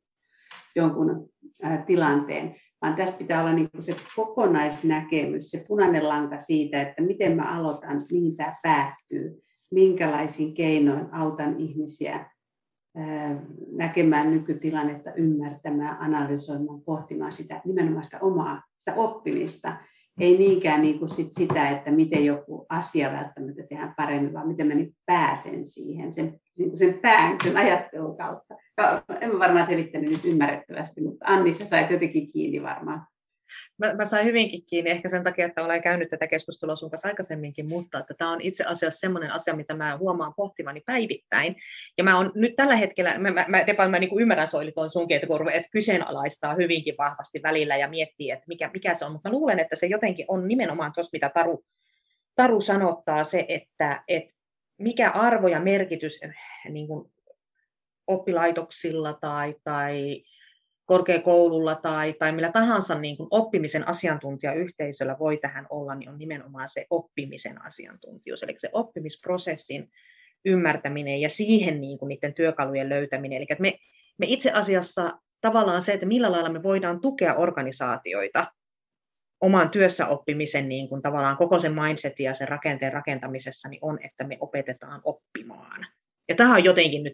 [0.75, 1.29] jonkun
[1.61, 7.01] ää, tilanteen, vaan tässä pitää olla niin kuin se kokonaisnäkemys, se punainen lanka siitä, että
[7.01, 9.41] miten mä aloitan, mihin tämä päättyy,
[9.73, 12.25] minkälaisin keinoin autan ihmisiä
[13.71, 19.77] näkemään nykytilannetta, ymmärtämään, analysoimaan, pohtimaan sitä nimenomaan sitä omaa sitä oppimista.
[20.19, 24.67] Ei niinkään niin kuin sit sitä, että miten joku asia välttämättä tehdään paremmin, vaan miten
[24.67, 28.55] mä niin pääsen siihen, sen, niin sen pään, sen ajattelun kautta.
[29.21, 33.05] En varmaan selittänyt nyt ymmärrettävästi, mutta Anni, sä sait jotenkin kiinni varmaan
[33.77, 37.07] mä, mä sain hyvinkin kiinni ehkä sen takia, että olen käynyt tätä keskustelua sun kanssa
[37.07, 41.55] aikaisemminkin, mutta että tämä on itse asiassa sellainen asia, mitä mä huomaan pohtivani päivittäin.
[41.97, 44.89] Ja mä on nyt tällä hetkellä, mä, mä, mä, Depa, mä niin ymmärrän Soili tuon
[44.89, 49.11] sunkin, että, kun, että kyseenalaistaa hyvinkin vahvasti välillä ja miettii, että mikä, mikä se on,
[49.11, 51.63] mutta mä luulen, että se jotenkin on nimenomaan tuossa, mitä Taru,
[52.35, 54.33] Taru sanottaa, se, että, että
[54.77, 56.19] mikä arvo ja merkitys
[56.69, 57.11] niin kuin
[58.07, 60.23] oppilaitoksilla tai, tai
[60.91, 66.69] korkeakoululla tai, tai millä tahansa niin kuin oppimisen asiantuntijayhteisöllä voi tähän olla, niin on nimenomaan
[66.69, 69.89] se oppimisen asiantuntijuus, eli se oppimisprosessin
[70.45, 73.37] ymmärtäminen ja siihen niin kuin niiden työkalujen löytäminen.
[73.37, 73.77] Eli me,
[74.17, 78.47] me itse asiassa tavallaan se, että millä lailla me voidaan tukea organisaatioita
[79.41, 83.99] oman työssä oppimisen niin kuin tavallaan koko sen mindsetin ja sen rakenteen rakentamisessa, niin on,
[84.03, 85.87] että me opetetaan oppimaan.
[86.29, 87.13] Ja tämä on jotenkin nyt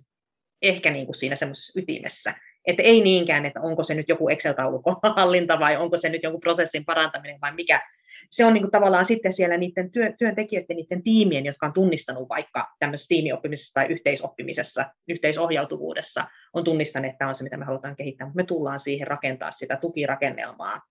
[0.62, 2.34] ehkä niin kuin siinä semmoisessa ytimessä,
[2.68, 6.40] että ei niinkään, että onko se nyt joku Excel-taulukon hallinta vai onko se nyt joku
[6.40, 7.82] prosessin parantaminen vai mikä.
[8.30, 12.30] Se on niin kuin tavallaan sitten siellä niiden työ, työntekijöiden, niiden tiimien, jotka on tunnistanut
[12.30, 17.96] vaikka tämmöisessä tiimioppimisessa tai yhteisoppimisessa, yhteisohjautuvuudessa, on tunnistanut, että tämä on se, mitä me halutaan
[17.96, 20.82] kehittää, mutta me tullaan siihen rakentaa sitä tukirakennelmaa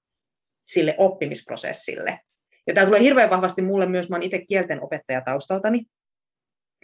[0.67, 2.21] sille oppimisprosessille.
[2.67, 5.87] Ja tämä tulee hirveän vahvasti mulle myös, mä olen itse kielten opettaja taustaltani,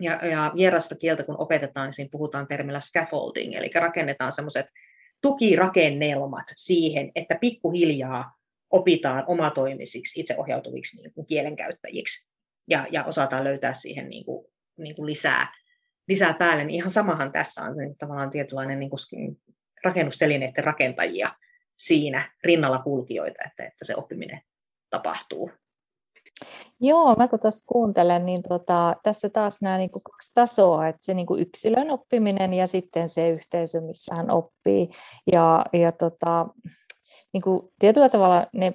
[0.03, 4.67] ja, ja vierasta kieltä kun opetetaan, niin siinä puhutaan termillä scaffolding, eli rakennetaan semmoiset
[5.21, 8.33] tukirakennelmat siihen, että pikkuhiljaa
[8.71, 12.29] opitaan omatoimisiksi, itseohjautuviksi niin kuin kielenkäyttäjiksi
[12.71, 14.47] ja, ja osataan löytää siihen niin kuin,
[14.79, 15.55] niin kuin lisää,
[16.09, 16.65] lisää päälle.
[16.65, 19.39] Niin ihan samahan tässä on niin tavallaan tietynlainen niin kuin
[19.85, 21.35] rakennustelineiden rakentajia
[21.77, 24.41] siinä rinnalla kulkijoita, että, että se oppiminen
[24.91, 25.51] tapahtuu.
[26.81, 31.05] Joo, mä kun tuossa kuuntelen, niin tota, tässä taas nämä niin kuin kaksi tasoa, että
[31.05, 34.91] se niin kuin yksilön oppiminen ja sitten se yhteisö, missä hän oppii.
[35.33, 36.47] Ja, ja tota,
[37.33, 38.73] niin kuin tietyllä tavalla ne,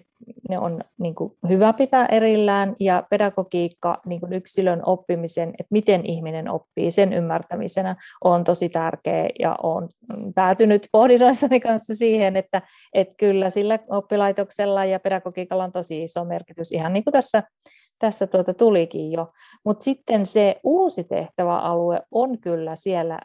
[0.49, 6.05] ne on niin kuin hyvä pitää erillään ja pedagogiikka niin kuin yksilön oppimisen, että miten
[6.05, 9.89] ihminen oppii, sen ymmärtämisenä on tosi tärkeä ja on
[10.35, 12.61] päätynyt pohdinnoissani kanssa siihen, että,
[12.93, 17.43] että kyllä sillä oppilaitoksella ja pedagogiikalla on tosi iso merkitys, ihan niin kuin tässä,
[17.99, 19.31] tässä tuota tulikin jo.
[19.65, 23.19] Mutta sitten se uusi tehtäväalue on kyllä siellä,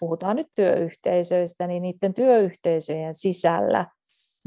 [0.00, 3.86] puhutaan nyt työyhteisöistä, niin niiden työyhteisöjen sisällä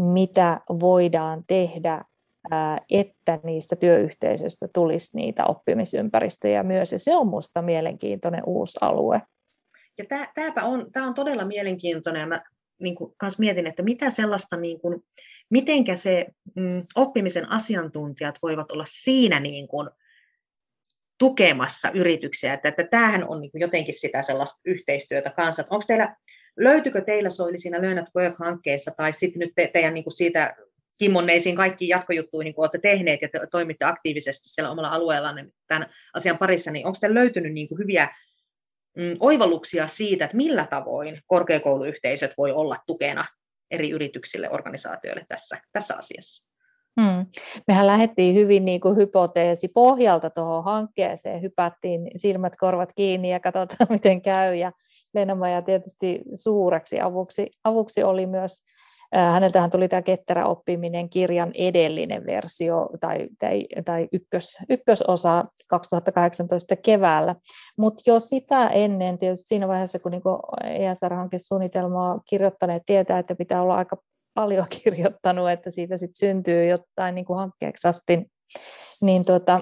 [0.02, 2.06] mitä voidaan tehdä,
[2.90, 6.92] että niistä työyhteisöistä tulisi niitä oppimisympäristöjä myös.
[6.92, 9.22] Ja se on minusta mielenkiintoinen uusi alue.
[9.98, 12.30] Ja tämäpä on, tämä on todella mielenkiintoinen.
[12.30, 12.42] Mä
[12.80, 15.04] niin kuin, kans mietin, että mitä sellaista, niin kuin,
[15.50, 19.90] mitenkä se mm, oppimisen asiantuntijat voivat olla siinä niin kuin,
[21.18, 22.54] tukemassa yrityksiä.
[22.54, 25.64] Että, että tämähän on niin jotenkin sitä sellaista yhteistyötä kanssa.
[25.70, 26.16] Onko teillä
[26.58, 30.56] Löytyykö teillä Soili siinä Learn at Work-hankkeessa tai sitten nyt te, teidän niin kuin siitä
[31.00, 35.90] kimmonneisiin kaikkiin jatkojuttuihin, niin kuin olette tehneet ja te toimitte aktiivisesti siellä omalla alueellanne tämän
[36.14, 38.10] asian parissa, niin onko teillä löytynyt niin kuin hyviä
[38.98, 43.26] mm, oivalluksia siitä, että millä tavoin korkeakouluyhteisöt voi olla tukena
[43.72, 46.51] eri yrityksille, organisaatioille tässä, tässä asiassa?
[47.02, 47.26] Hmm.
[47.68, 53.88] Mehän lähdettiin hyvin niin kuin hypoteesi pohjalta tuohon hankkeeseen, hypättiin silmät korvat kiinni ja katsotaan
[53.90, 54.56] miten käy.
[54.56, 54.72] Ja
[55.14, 58.64] Lennamaja tietysti suureksi avuksi, avuksi oli myös,
[59.16, 66.76] äh, häneltähän tuli tämä ketterä oppiminen kirjan edellinen versio tai, tai, tai ykkös, ykkösosa 2018
[66.76, 67.36] keväällä.
[67.78, 70.22] Mutta jo sitä ennen, tietysti siinä vaiheessa kun niin
[70.64, 73.98] ESR-hankesuunnitelmaa kirjoittaneet tietää, että pitää olla aika
[74.34, 78.26] paljon kirjoittanut, että siitä sitten syntyy jotain niin kuin hankkeeksi asti,
[79.02, 79.60] niin tuota,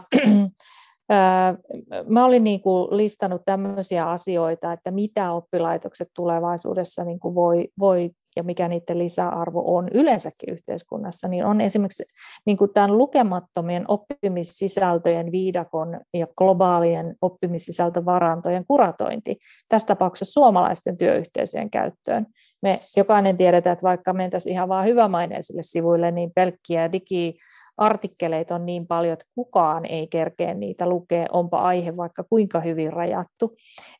[2.08, 8.10] Mä olin niin kuin listannut tämmöisiä asioita, että mitä oppilaitokset tulevaisuudessa niin kuin voi, voi
[8.40, 12.04] ja mikä niiden lisäarvo on yleensäkin yhteiskunnassa, niin on esimerkiksi
[12.46, 19.38] niin kuin tämän lukemattomien oppimissisältöjen viidakon ja globaalien oppimissisältövarantojen kuratointi,
[19.70, 22.26] tässä tapauksessa suomalaisten työyhteisöjen käyttöön.
[22.64, 27.38] Me jokainen tiedetään, että vaikka mentäisiin ihan vain hyvämaineisille sivuille, niin pelkkiä digi
[27.80, 32.94] artikkeleita on niin paljon, että kukaan ei kerkeä niitä lukea, onpa aihe vaikka kuinka hyvin
[32.94, 33.52] rajattu.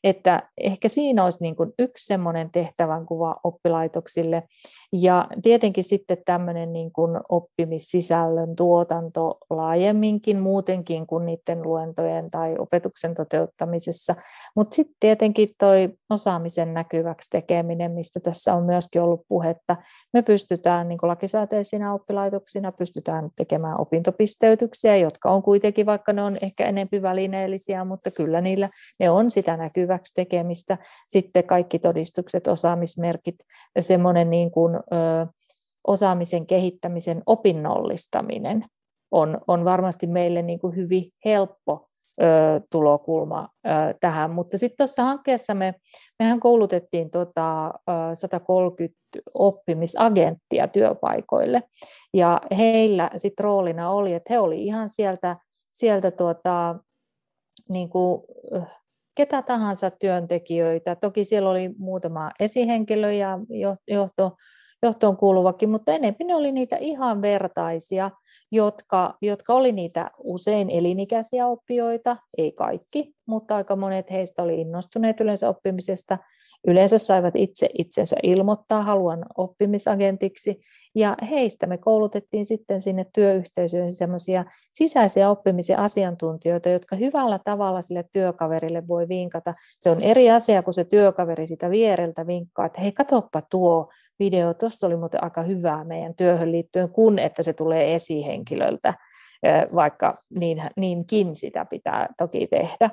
[0.04, 4.42] Että ehkä siinä olisi niin kuin yksi semmoinen tehtävänkuva oppilaitoksille.
[4.92, 13.14] Ja tietenkin sitten tämmöinen niin kuin oppimissisällön tuotanto laajemminkin muutenkin kuin niiden luentojen tai opetuksen
[13.14, 14.14] toteuttamisessa.
[14.56, 19.76] Mutta sitten tietenkin toi osaamisen näkyväksi tekeminen, mistä tässä on myöskin ollut puhetta.
[20.12, 26.22] Me pystytään niin kuin lakisääteisinä oppilaitoksina pystytään tekemään tekemään opintopisteytyksiä, jotka on kuitenkin, vaikka ne
[26.22, 28.68] on ehkä enemmän välineellisiä, mutta kyllä niillä
[29.00, 30.78] ne on sitä näkyväksi tekemistä.
[31.08, 33.38] Sitten kaikki todistukset, osaamismerkit,
[33.80, 35.26] semmoinen niin kuin, ö,
[35.86, 38.64] osaamisen kehittämisen opinnollistaminen
[39.10, 41.86] on, on varmasti meille niin kuin hyvin helppo
[42.70, 43.48] tulokulma
[44.00, 44.30] tähän.
[44.30, 45.74] Mutta sitten tuossa hankkeessa me,
[46.18, 47.72] mehän koulutettiin tota,
[48.14, 49.00] 130
[49.34, 51.62] oppimisagenttia työpaikoille.
[52.14, 55.36] Ja heillä sitten roolina oli, että he oli ihan sieltä,
[55.70, 56.74] sieltä tuota,
[57.68, 58.22] niin kuin,
[59.14, 60.96] ketä tahansa työntekijöitä.
[60.96, 63.38] Toki siellä oli muutama esihenkilö ja
[63.88, 64.36] johto,
[64.82, 68.10] johtoon kuuluvakin, mutta enemmän ne oli niitä ihan vertaisia,
[68.52, 75.20] jotka, jotka oli niitä usein elinikäisiä oppijoita, ei kaikki, mutta aika monet heistä oli innostuneet
[75.20, 76.18] yleensä oppimisesta.
[76.66, 80.60] Yleensä saivat itse itsensä ilmoittaa haluan oppimisagentiksi,
[80.94, 88.04] ja heistä me koulutettiin sitten sinne työyhteisöön semmoisia sisäisiä oppimisen asiantuntijoita, jotka hyvällä tavalla sille
[88.12, 89.52] työkaverille voi vinkata.
[89.56, 94.54] Se on eri asia, kun se työkaveri sitä viereltä vinkkaa, että hei, katoppa tuo video,
[94.54, 98.94] tuossa oli muuten aika hyvää meidän työhön liittyen, kun että se tulee esihenkilöltä
[99.74, 102.90] vaikka niin, niinkin sitä pitää toki tehdä.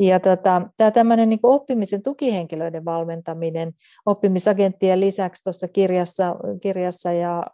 [0.00, 3.72] Ja tota, tämä tämmöinen niin oppimisen tukihenkilöiden valmentaminen
[4.06, 7.46] oppimisagenttien lisäksi tuossa kirjassa, kirjassa ja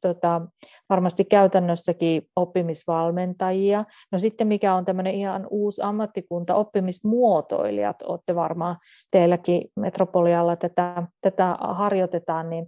[0.00, 0.40] tota,
[0.88, 3.84] varmasti käytännössäkin oppimisvalmentajia.
[4.12, 8.76] No sitten mikä on tämmöinen ihan uusi ammattikunta, oppimismuotoilijat, olette varmaan
[9.10, 12.66] teilläkin Metropolialla tätä, tätä harjoitetaan, niin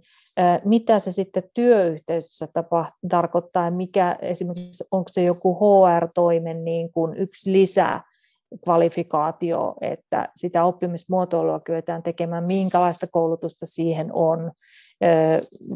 [0.65, 4.44] mitä se sitten työyhteisössä tapa, tarkoittaa, mikä esimerkiksi
[4.91, 8.03] onko se joku HR-toimen niin kuin yksi lisää
[8.63, 14.51] kvalifikaatio, että sitä oppimismuotoilua kyetään tekemään, minkälaista koulutusta siihen on.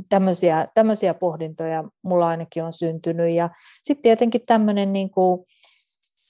[0.10, 3.36] Tämmöisiä, tämmöisiä pohdintoja mulla ainakin on syntynyt.
[3.36, 3.50] Ja
[3.84, 5.44] sitten tietenkin tämmöinen, niin kuin,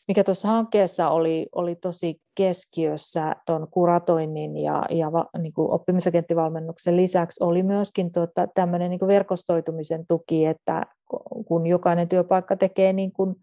[0.10, 5.08] mikä tuossa hankkeessa oli, oli tosi keskiössä tuon kuratoinnin ja, ja
[5.42, 10.86] niin kuin oppimisagenttivalmennuksen lisäksi oli myöskin tuota, tämmöinen niin verkostoitumisen tuki, että
[11.48, 13.36] kun jokainen työpaikka tekee niin kuin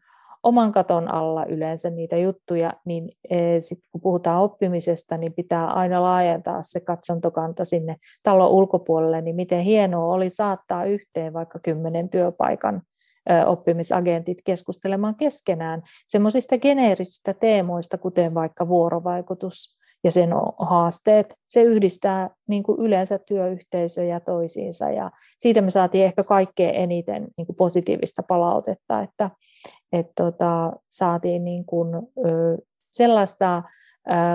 [0.42, 6.02] oman katon alla yleensä niitä juttuja, niin e, sit kun puhutaan oppimisesta, niin pitää aina
[6.02, 12.82] laajentaa se katsantokanta sinne talon ulkopuolelle, niin miten hienoa oli saattaa yhteen vaikka kymmenen työpaikan
[13.46, 21.34] oppimisagentit keskustelemaan keskenään semmoisista geneerisistä teemoista, kuten vaikka vuorovaikutus ja sen haasteet.
[21.48, 27.46] Se yhdistää niin kuin yleensä työyhteisöjä toisiinsa ja siitä me saatiin ehkä kaikkein eniten niin
[27.46, 29.30] kuin positiivista palautetta, että,
[29.92, 31.88] että tota, saatiin niin kuin,
[32.96, 33.62] sellaista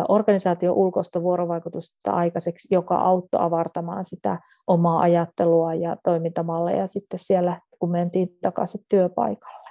[0.07, 7.91] organisaation ulkoista vuorovaikutusta aikaiseksi, joka auttoi avartamaan sitä omaa ajattelua ja toimintamalleja sitten siellä, kun
[7.91, 9.69] mentiin takaisin työpaikalle.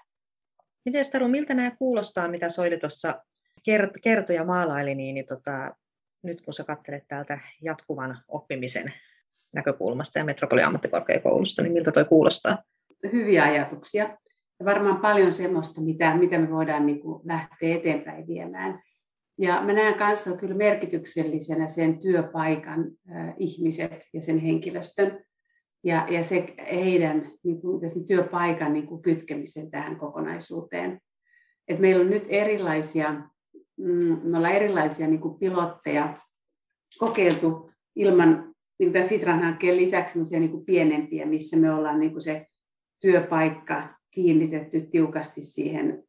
[0.85, 3.23] Miten Taru, miltä nämä kuulostaa, mitä Soide tuossa
[4.03, 5.75] kertoi ja maalaili, niin, niin tota,
[6.25, 8.93] nyt kun sä katselet täältä jatkuvan oppimisen
[9.55, 12.63] näkökulmasta ja Metropoliammattikorkeakoulusta, niin miltä toi kuulostaa?
[13.13, 14.05] Hyviä ajatuksia.
[14.61, 18.75] Ja varmaan paljon semmoista, mitä, mitä me voidaan niin kuin lähteä eteenpäin viemään.
[19.39, 22.85] Ja mä näen kanssa kyllä merkityksellisenä sen työpaikan
[23.17, 25.25] äh, ihmiset ja sen henkilöstön
[25.85, 31.01] ja, ja se heidän niin kuin, työpaikan niin kuin kytkemisen tähän kokonaisuuteen.
[31.69, 33.13] Et meillä on nyt erilaisia,
[33.77, 36.19] mm, me ollaan erilaisia niin kuin pilotteja
[36.99, 42.23] kokeiltu ilman niin tämän Sitran hankkeen lisäksi niin kuin pienempiä, missä me ollaan niin kuin
[42.23, 42.47] se
[43.01, 46.05] työpaikka kiinnitetty tiukasti siihen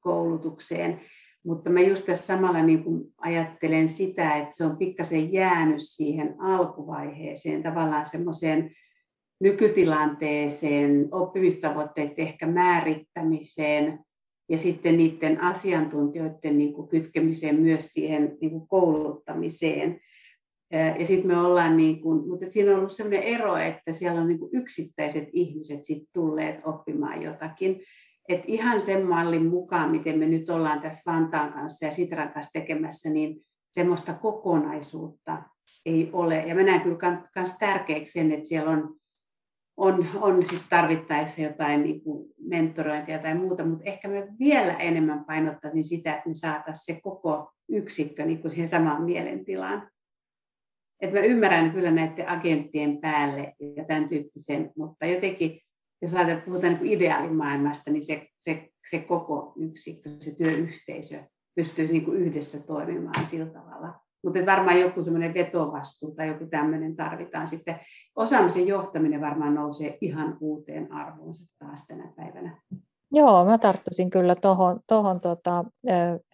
[0.00, 1.00] koulutukseen.
[1.44, 6.34] Mutta mä just tässä samalla niin kuin ajattelen sitä, että se on pikkasen jäänyt siihen
[6.38, 8.70] alkuvaiheeseen, tavallaan semmoiseen
[9.40, 13.98] nykytilanteeseen, oppimistavoitteiden ehkä määrittämiseen
[14.48, 20.00] ja sitten niiden asiantuntijoiden niin kuin kytkemiseen myös siihen niin kuin kouluttamiseen.
[20.98, 24.28] Ja sitten me ollaan, niin kuin, mutta siinä on ollut sellainen ero, että siellä on
[24.28, 27.80] niin kuin yksittäiset ihmiset sit tulleet oppimaan jotakin.
[28.28, 32.50] Et ihan sen mallin mukaan, miten me nyt ollaan tässä Vantaan kanssa ja Sitran kanssa
[32.52, 33.40] tekemässä, niin
[33.72, 35.42] semmoista kokonaisuutta
[35.86, 36.44] ei ole.
[36.46, 38.94] Ja mä näen kyllä myös tärkeäksi sen, että siellä on,
[39.80, 45.24] on, on sit tarvittaessa jotain niin kuin mentorointia tai muuta, mutta ehkä me vielä enemmän
[45.24, 49.90] painottaisin sitä, että me saataisiin se koko yksikkö niin kuin siihen samaan mielentilaan.
[51.00, 55.60] Et mä ymmärrän kyllä näiden agenttien päälle ja tämän tyyppisen, mutta jotenkin
[56.02, 61.16] jos ajatellaan, puhutaan niin ideaalimaailmasta, niin se, se, se koko yksikkö, se työyhteisö
[61.54, 64.00] pystyisi niin kuin yhdessä toimimaan sillä tavalla.
[64.24, 67.80] Mutta varmaan joku semmoinen vetovastuu tai joku tämmöinen tarvitaan sitten.
[68.16, 72.62] Osaamisen johtaminen varmaan nousee ihan uuteen arvoonsa taas tänä päivänä.
[73.12, 75.64] Joo, mä tarttuisin kyllä tuohon tohon, tota,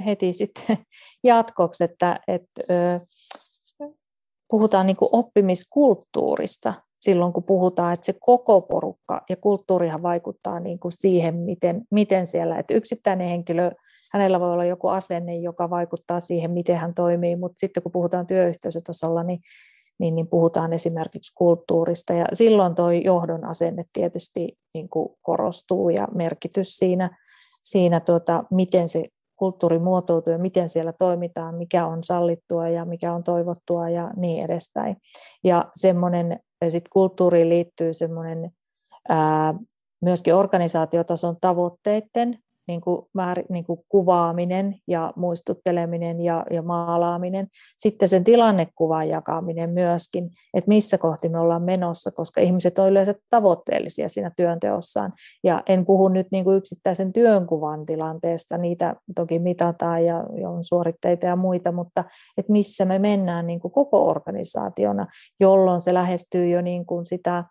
[0.07, 0.79] heti sitten
[1.25, 2.46] jatkoksi, että et,
[4.51, 10.93] puhutaan niin oppimiskulttuurista silloin, kun puhutaan, että se koko porukka ja kulttuurihan vaikuttaa niin kuin
[10.93, 13.71] siihen, miten, miten siellä, että yksittäinen henkilö,
[14.13, 18.27] hänellä voi olla joku asenne, joka vaikuttaa siihen, miten hän toimii, mutta sitten kun puhutaan
[18.27, 19.41] työyhteisötasolla, niin,
[19.99, 26.09] niin, niin puhutaan esimerkiksi kulttuurista ja silloin tuo johdon asenne tietysti niin kuin korostuu ja
[26.15, 27.17] merkitys siinä,
[27.63, 29.05] siinä tuota, miten se
[29.37, 34.45] kulttuuri muotoutuu ja miten siellä toimitaan, mikä on sallittua ja mikä on toivottua ja niin
[34.45, 34.97] edespäin.
[35.45, 38.51] Ja semmoinen, sitten kulttuuriin liittyy semmoinen
[40.05, 42.38] myöskin organisaatiotason tavoitteiden
[42.69, 47.49] niin kuin, määr, niin kuin kuvaaminen ja muistutteleminen ja, ja maalaaminen.
[47.77, 53.14] Sitten sen tilannekuvan jakaminen myöskin, että missä kohti me ollaan menossa, koska ihmiset ovat yleensä
[53.31, 55.12] tavoitteellisia siinä työnteossaan.
[55.45, 60.64] Ja en puhu nyt niin kuin yksittäisen työnkuvan tilanteesta, niitä toki mitataan ja, ja on
[60.64, 62.05] suoritteita ja muita, mutta
[62.39, 65.07] että missä me mennään niin kuin koko organisaationa,
[65.41, 67.45] jolloin se lähestyy jo niin kuin sitä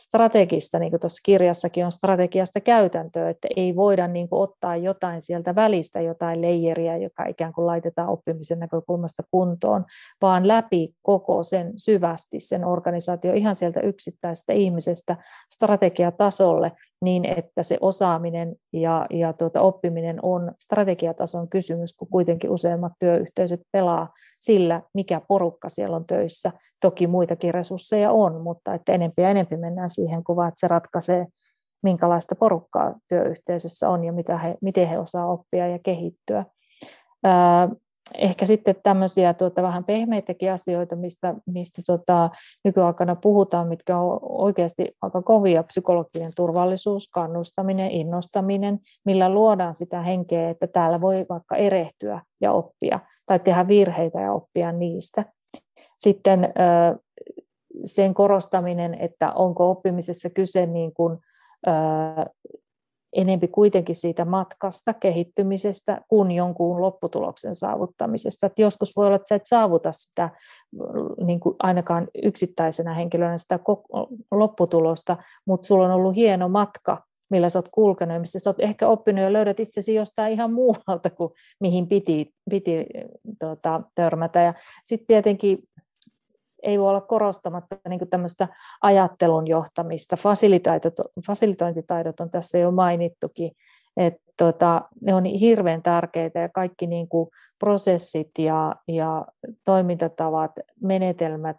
[0.00, 5.22] strategista, niin kuin tuossa kirjassakin on strategiasta käytäntöä, että ei voida niin kuin ottaa jotain
[5.22, 9.84] sieltä välistä, jotain leijeriä, joka ikään kuin laitetaan oppimisen näkökulmasta kuntoon,
[10.22, 15.16] vaan läpi koko sen syvästi sen organisaatio ihan sieltä yksittäisestä ihmisestä
[15.54, 16.72] strategiatasolle
[17.02, 23.60] niin, että se osaaminen ja, ja tuota, oppiminen on strategiatason kysymys, kun kuitenkin useimmat työyhteisöt
[23.72, 26.52] pelaa sillä, mikä porukka siellä on töissä.
[26.80, 31.26] Toki muitakin resursseja on, mutta että enempi ja enempi mennään siihen kuvaan, että se ratkaisee,
[31.82, 36.44] minkälaista porukkaa työyhteisössä on ja mitä he, miten he osaa oppia ja kehittyä.
[38.18, 42.30] Ehkä sitten tämmöisiä tuota, vähän pehmeitäkin asioita, mistä, mistä tuota,
[42.64, 50.50] nykyaikana puhutaan, mitkä on oikeasti aika kovia, psykologinen turvallisuus, kannustaminen, innostaminen, millä luodaan sitä henkeä,
[50.50, 55.24] että täällä voi vaikka erehtyä ja oppia, tai tehdä virheitä ja oppia niistä.
[55.98, 56.54] Sitten
[57.84, 61.18] sen korostaminen, että onko oppimisessa kyse niin kuin,
[63.16, 68.46] enempi kuitenkin siitä matkasta, kehittymisestä, kuin jonkun lopputuloksen saavuttamisesta.
[68.46, 70.30] Et joskus voi olla, että sä et saavuta sitä
[71.24, 73.58] niin kuin ainakaan yksittäisenä henkilönä sitä
[74.30, 75.16] lopputulosta,
[75.46, 79.24] mutta sulla on ollut hieno matka, millä sä oot kulkenut, missä sä oot ehkä oppinut
[79.24, 82.86] ja löydät itsesi jostain ihan muualta kuin mihin piti, piti
[83.38, 84.40] tota, törmätä.
[84.42, 84.54] Ja
[84.84, 85.58] sitten tietenkin
[86.66, 88.48] ei voi olla korostamatta niin tämmöistä
[88.82, 90.16] ajattelun johtamista.
[91.26, 93.50] Fasilitointitaidot on tässä jo mainittukin,
[93.96, 99.26] että tota, ne on hirveän tärkeitä ja kaikki niin kuin prosessit ja, ja
[99.64, 100.50] toimintatavat,
[100.82, 101.56] menetelmät,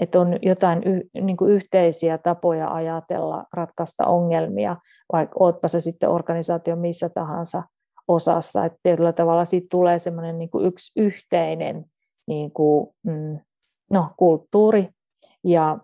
[0.00, 4.76] että on jotain y, niin kuin yhteisiä tapoja ajatella, ratkaista ongelmia,
[5.12, 7.62] vaikka ootpa se sitten organisaatio missä tahansa
[8.08, 11.84] osassa, että tietyllä tavalla siitä tulee semmoinen niin yksi yhteinen
[12.26, 13.38] niin kuin, mm,
[13.92, 14.88] no, kulttuuri.
[15.44, 15.78] Ja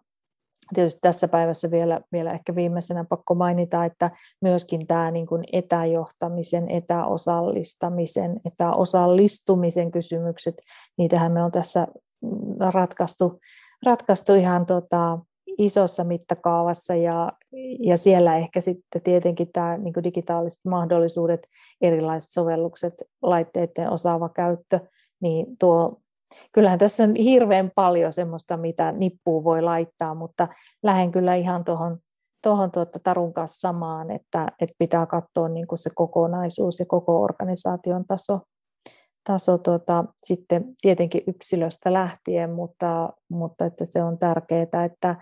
[0.75, 4.11] tietysti tässä päivässä vielä, vielä ehkä viimeisenä pakko mainita, että
[4.43, 10.55] myöskin tämä niin kuin etäjohtamisen, etäosallistamisen, etäosallistumisen kysymykset,
[10.99, 11.87] niitähän me on tässä
[12.73, 13.39] ratkaistu,
[13.87, 15.19] ratkaistu ihan tota,
[15.59, 17.33] isossa mittakaavassa ja,
[17.81, 21.47] ja siellä ehkä sitten tietenkin tämä niin digitaaliset mahdollisuudet,
[21.81, 24.81] erilaiset sovellukset, laitteiden osaava käyttö,
[25.21, 26.01] niin tuo
[26.55, 30.49] kyllähän tässä on hirveän paljon semmoista, mitä nippuun voi laittaa, mutta
[30.83, 31.99] lähden kyllä ihan tuohon
[32.43, 37.23] tuohon tuota Tarun kanssa samaan, että, että pitää katsoa niin kuin se kokonaisuus ja koko
[37.23, 38.41] organisaation taso,
[39.25, 45.17] taso tuota, sitten tietenkin yksilöstä lähtien, mutta, mutta että se on tärkeää, että,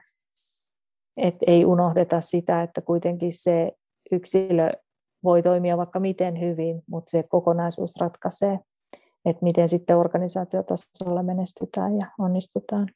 [1.16, 3.72] että ei unohdeta sitä, että kuitenkin se
[4.12, 4.70] yksilö
[5.24, 8.58] voi toimia vaikka miten hyvin, mutta se kokonaisuus ratkaisee
[9.26, 12.88] että miten sitten organisaatiotasolla menestytään ja onnistutaan.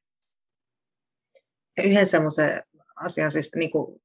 [1.84, 2.62] Yhden semmoisen
[2.96, 4.00] asian siis niin kuin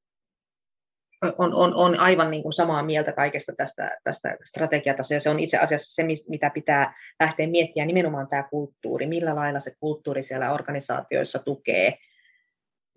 [1.37, 5.39] on, on, on aivan niin kuin samaa mieltä kaikesta tästä, tästä strategiatasoa, ja se on
[5.39, 10.53] itse asiassa se, mitä pitää lähteä miettimään, nimenomaan tämä kulttuuri, millä lailla se kulttuuri siellä
[10.53, 11.97] organisaatioissa tukee,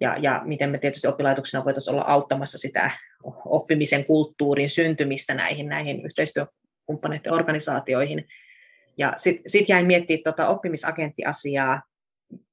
[0.01, 2.91] ja, ja miten me tietysti oppilaitoksena voitaisiin olla auttamassa sitä
[3.45, 8.25] oppimisen kulttuurin syntymistä näihin, näihin yhteistyökumppaneiden organisaatioihin,
[8.99, 11.83] ja sitten sit jäin miettimään tuota oppimisagenttiasiaa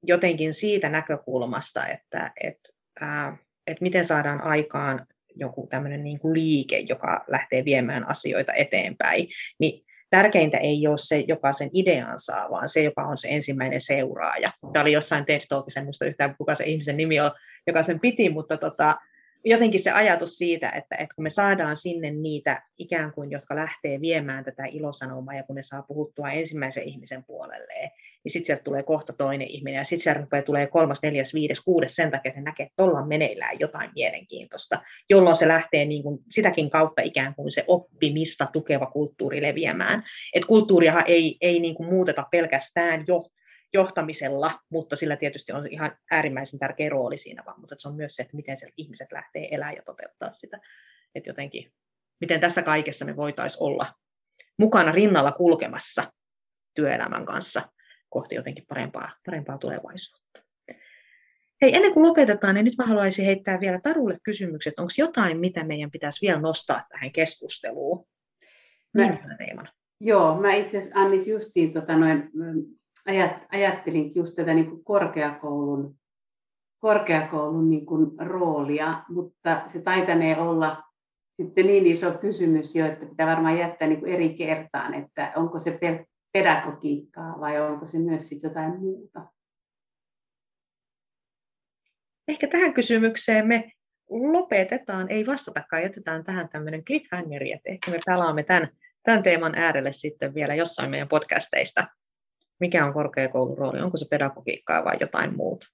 [0.02, 2.58] jotenkin siitä näkökulmasta, että et,
[3.00, 3.36] ää,
[3.66, 9.28] et miten saadaan aikaan joku tämmöinen niin kuin liike, joka lähtee viemään asioita eteenpäin.
[9.58, 9.80] Niin
[10.10, 14.52] tärkeintä ei ole se, joka sen idean saa, vaan se, joka on se ensimmäinen seuraaja.
[14.72, 17.30] Tämä oli jossain TED Talkissa, en muista yhtään kuka se ihmisen nimi on,
[17.66, 18.96] joka sen piti, mutta tota,
[19.44, 24.00] jotenkin se ajatus siitä, että, että kun me saadaan sinne niitä ikään kuin, jotka lähtee
[24.00, 27.90] viemään tätä ilosanomaa ja kun ne saa puhuttua ensimmäisen ihmisen puolelleen,
[28.24, 31.60] niin sitten sieltä tulee kohta toinen ihminen ja sitten sieltä rupeaa tulee kolmas, neljäs, viides,
[31.60, 36.02] kuudes sen takia, että näkee, että tuolla on meneillään jotain mielenkiintoista, jolloin se lähtee niin
[36.02, 40.02] kuin sitäkin kautta ikään kuin se oppimista tukeva kulttuuri leviämään.
[40.34, 43.24] Et kulttuuriahan ei, ei niin kuin muuteta pelkästään jo
[43.74, 48.14] johtamisella, mutta sillä tietysti on ihan äärimmäisen tärkeä rooli siinä vaan, mutta se on myös
[48.14, 50.60] se, että miten ihmiset lähtee elämään ja toteuttaa sitä.
[51.14, 51.72] Että jotenkin,
[52.20, 53.94] miten tässä kaikessa me voitaisiin olla
[54.58, 56.12] mukana rinnalla kulkemassa
[56.74, 57.62] työelämän kanssa
[58.08, 60.42] kohti jotenkin parempaa, parempaa tulevaisuutta.
[61.62, 64.78] Hei, ennen kuin lopetetaan, niin nyt mä haluaisin heittää vielä Tarulle kysymykset.
[64.78, 68.06] Onko jotain, mitä meidän pitäisi vielä nostaa tähän keskusteluun?
[68.94, 69.02] Mä,
[70.00, 72.30] Joo, mä itse asiassa Annis justiin tota noin,
[73.06, 75.96] ajat, ajattelin just tätä niin kuin korkeakoulun,
[76.78, 80.82] korkeakoulun niin kuin roolia, mutta se taitanee olla
[81.36, 85.58] sitten niin iso kysymys jo, että pitää varmaan jättää niin kuin eri kertaan, että onko
[85.58, 85.78] se
[86.32, 89.26] pedagogiikkaa vai onko se myös sit jotain muuta.
[92.28, 93.72] Ehkä tähän kysymykseen me
[94.10, 98.68] lopetetaan, ei vastatakaan, jätetään tähän tämmöinen cliffhangeri, että ehkä me pelaamme tämän,
[99.02, 101.86] tämän teeman äärelle sitten vielä jossain meidän podcasteista.
[102.60, 105.66] Mikä on korkeakoulun rooli, onko se pedagogiikkaa vai jotain muuta.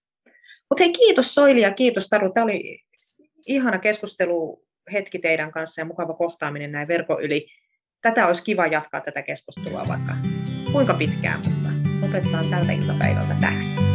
[0.70, 2.32] Mutta hei, kiitos Soili ja kiitos Taru.
[2.32, 2.82] Tämä oli
[3.46, 7.46] ihana keskustelu hetki teidän kanssa ja mukava kohtaaminen näin verkon yli.
[8.02, 10.14] Tätä olisi kiva jatkaa tätä keskustelua vaikka
[10.72, 11.68] kuinka pitkään, mutta
[12.06, 13.91] lopetetaan tältä iltapäivältä tähän.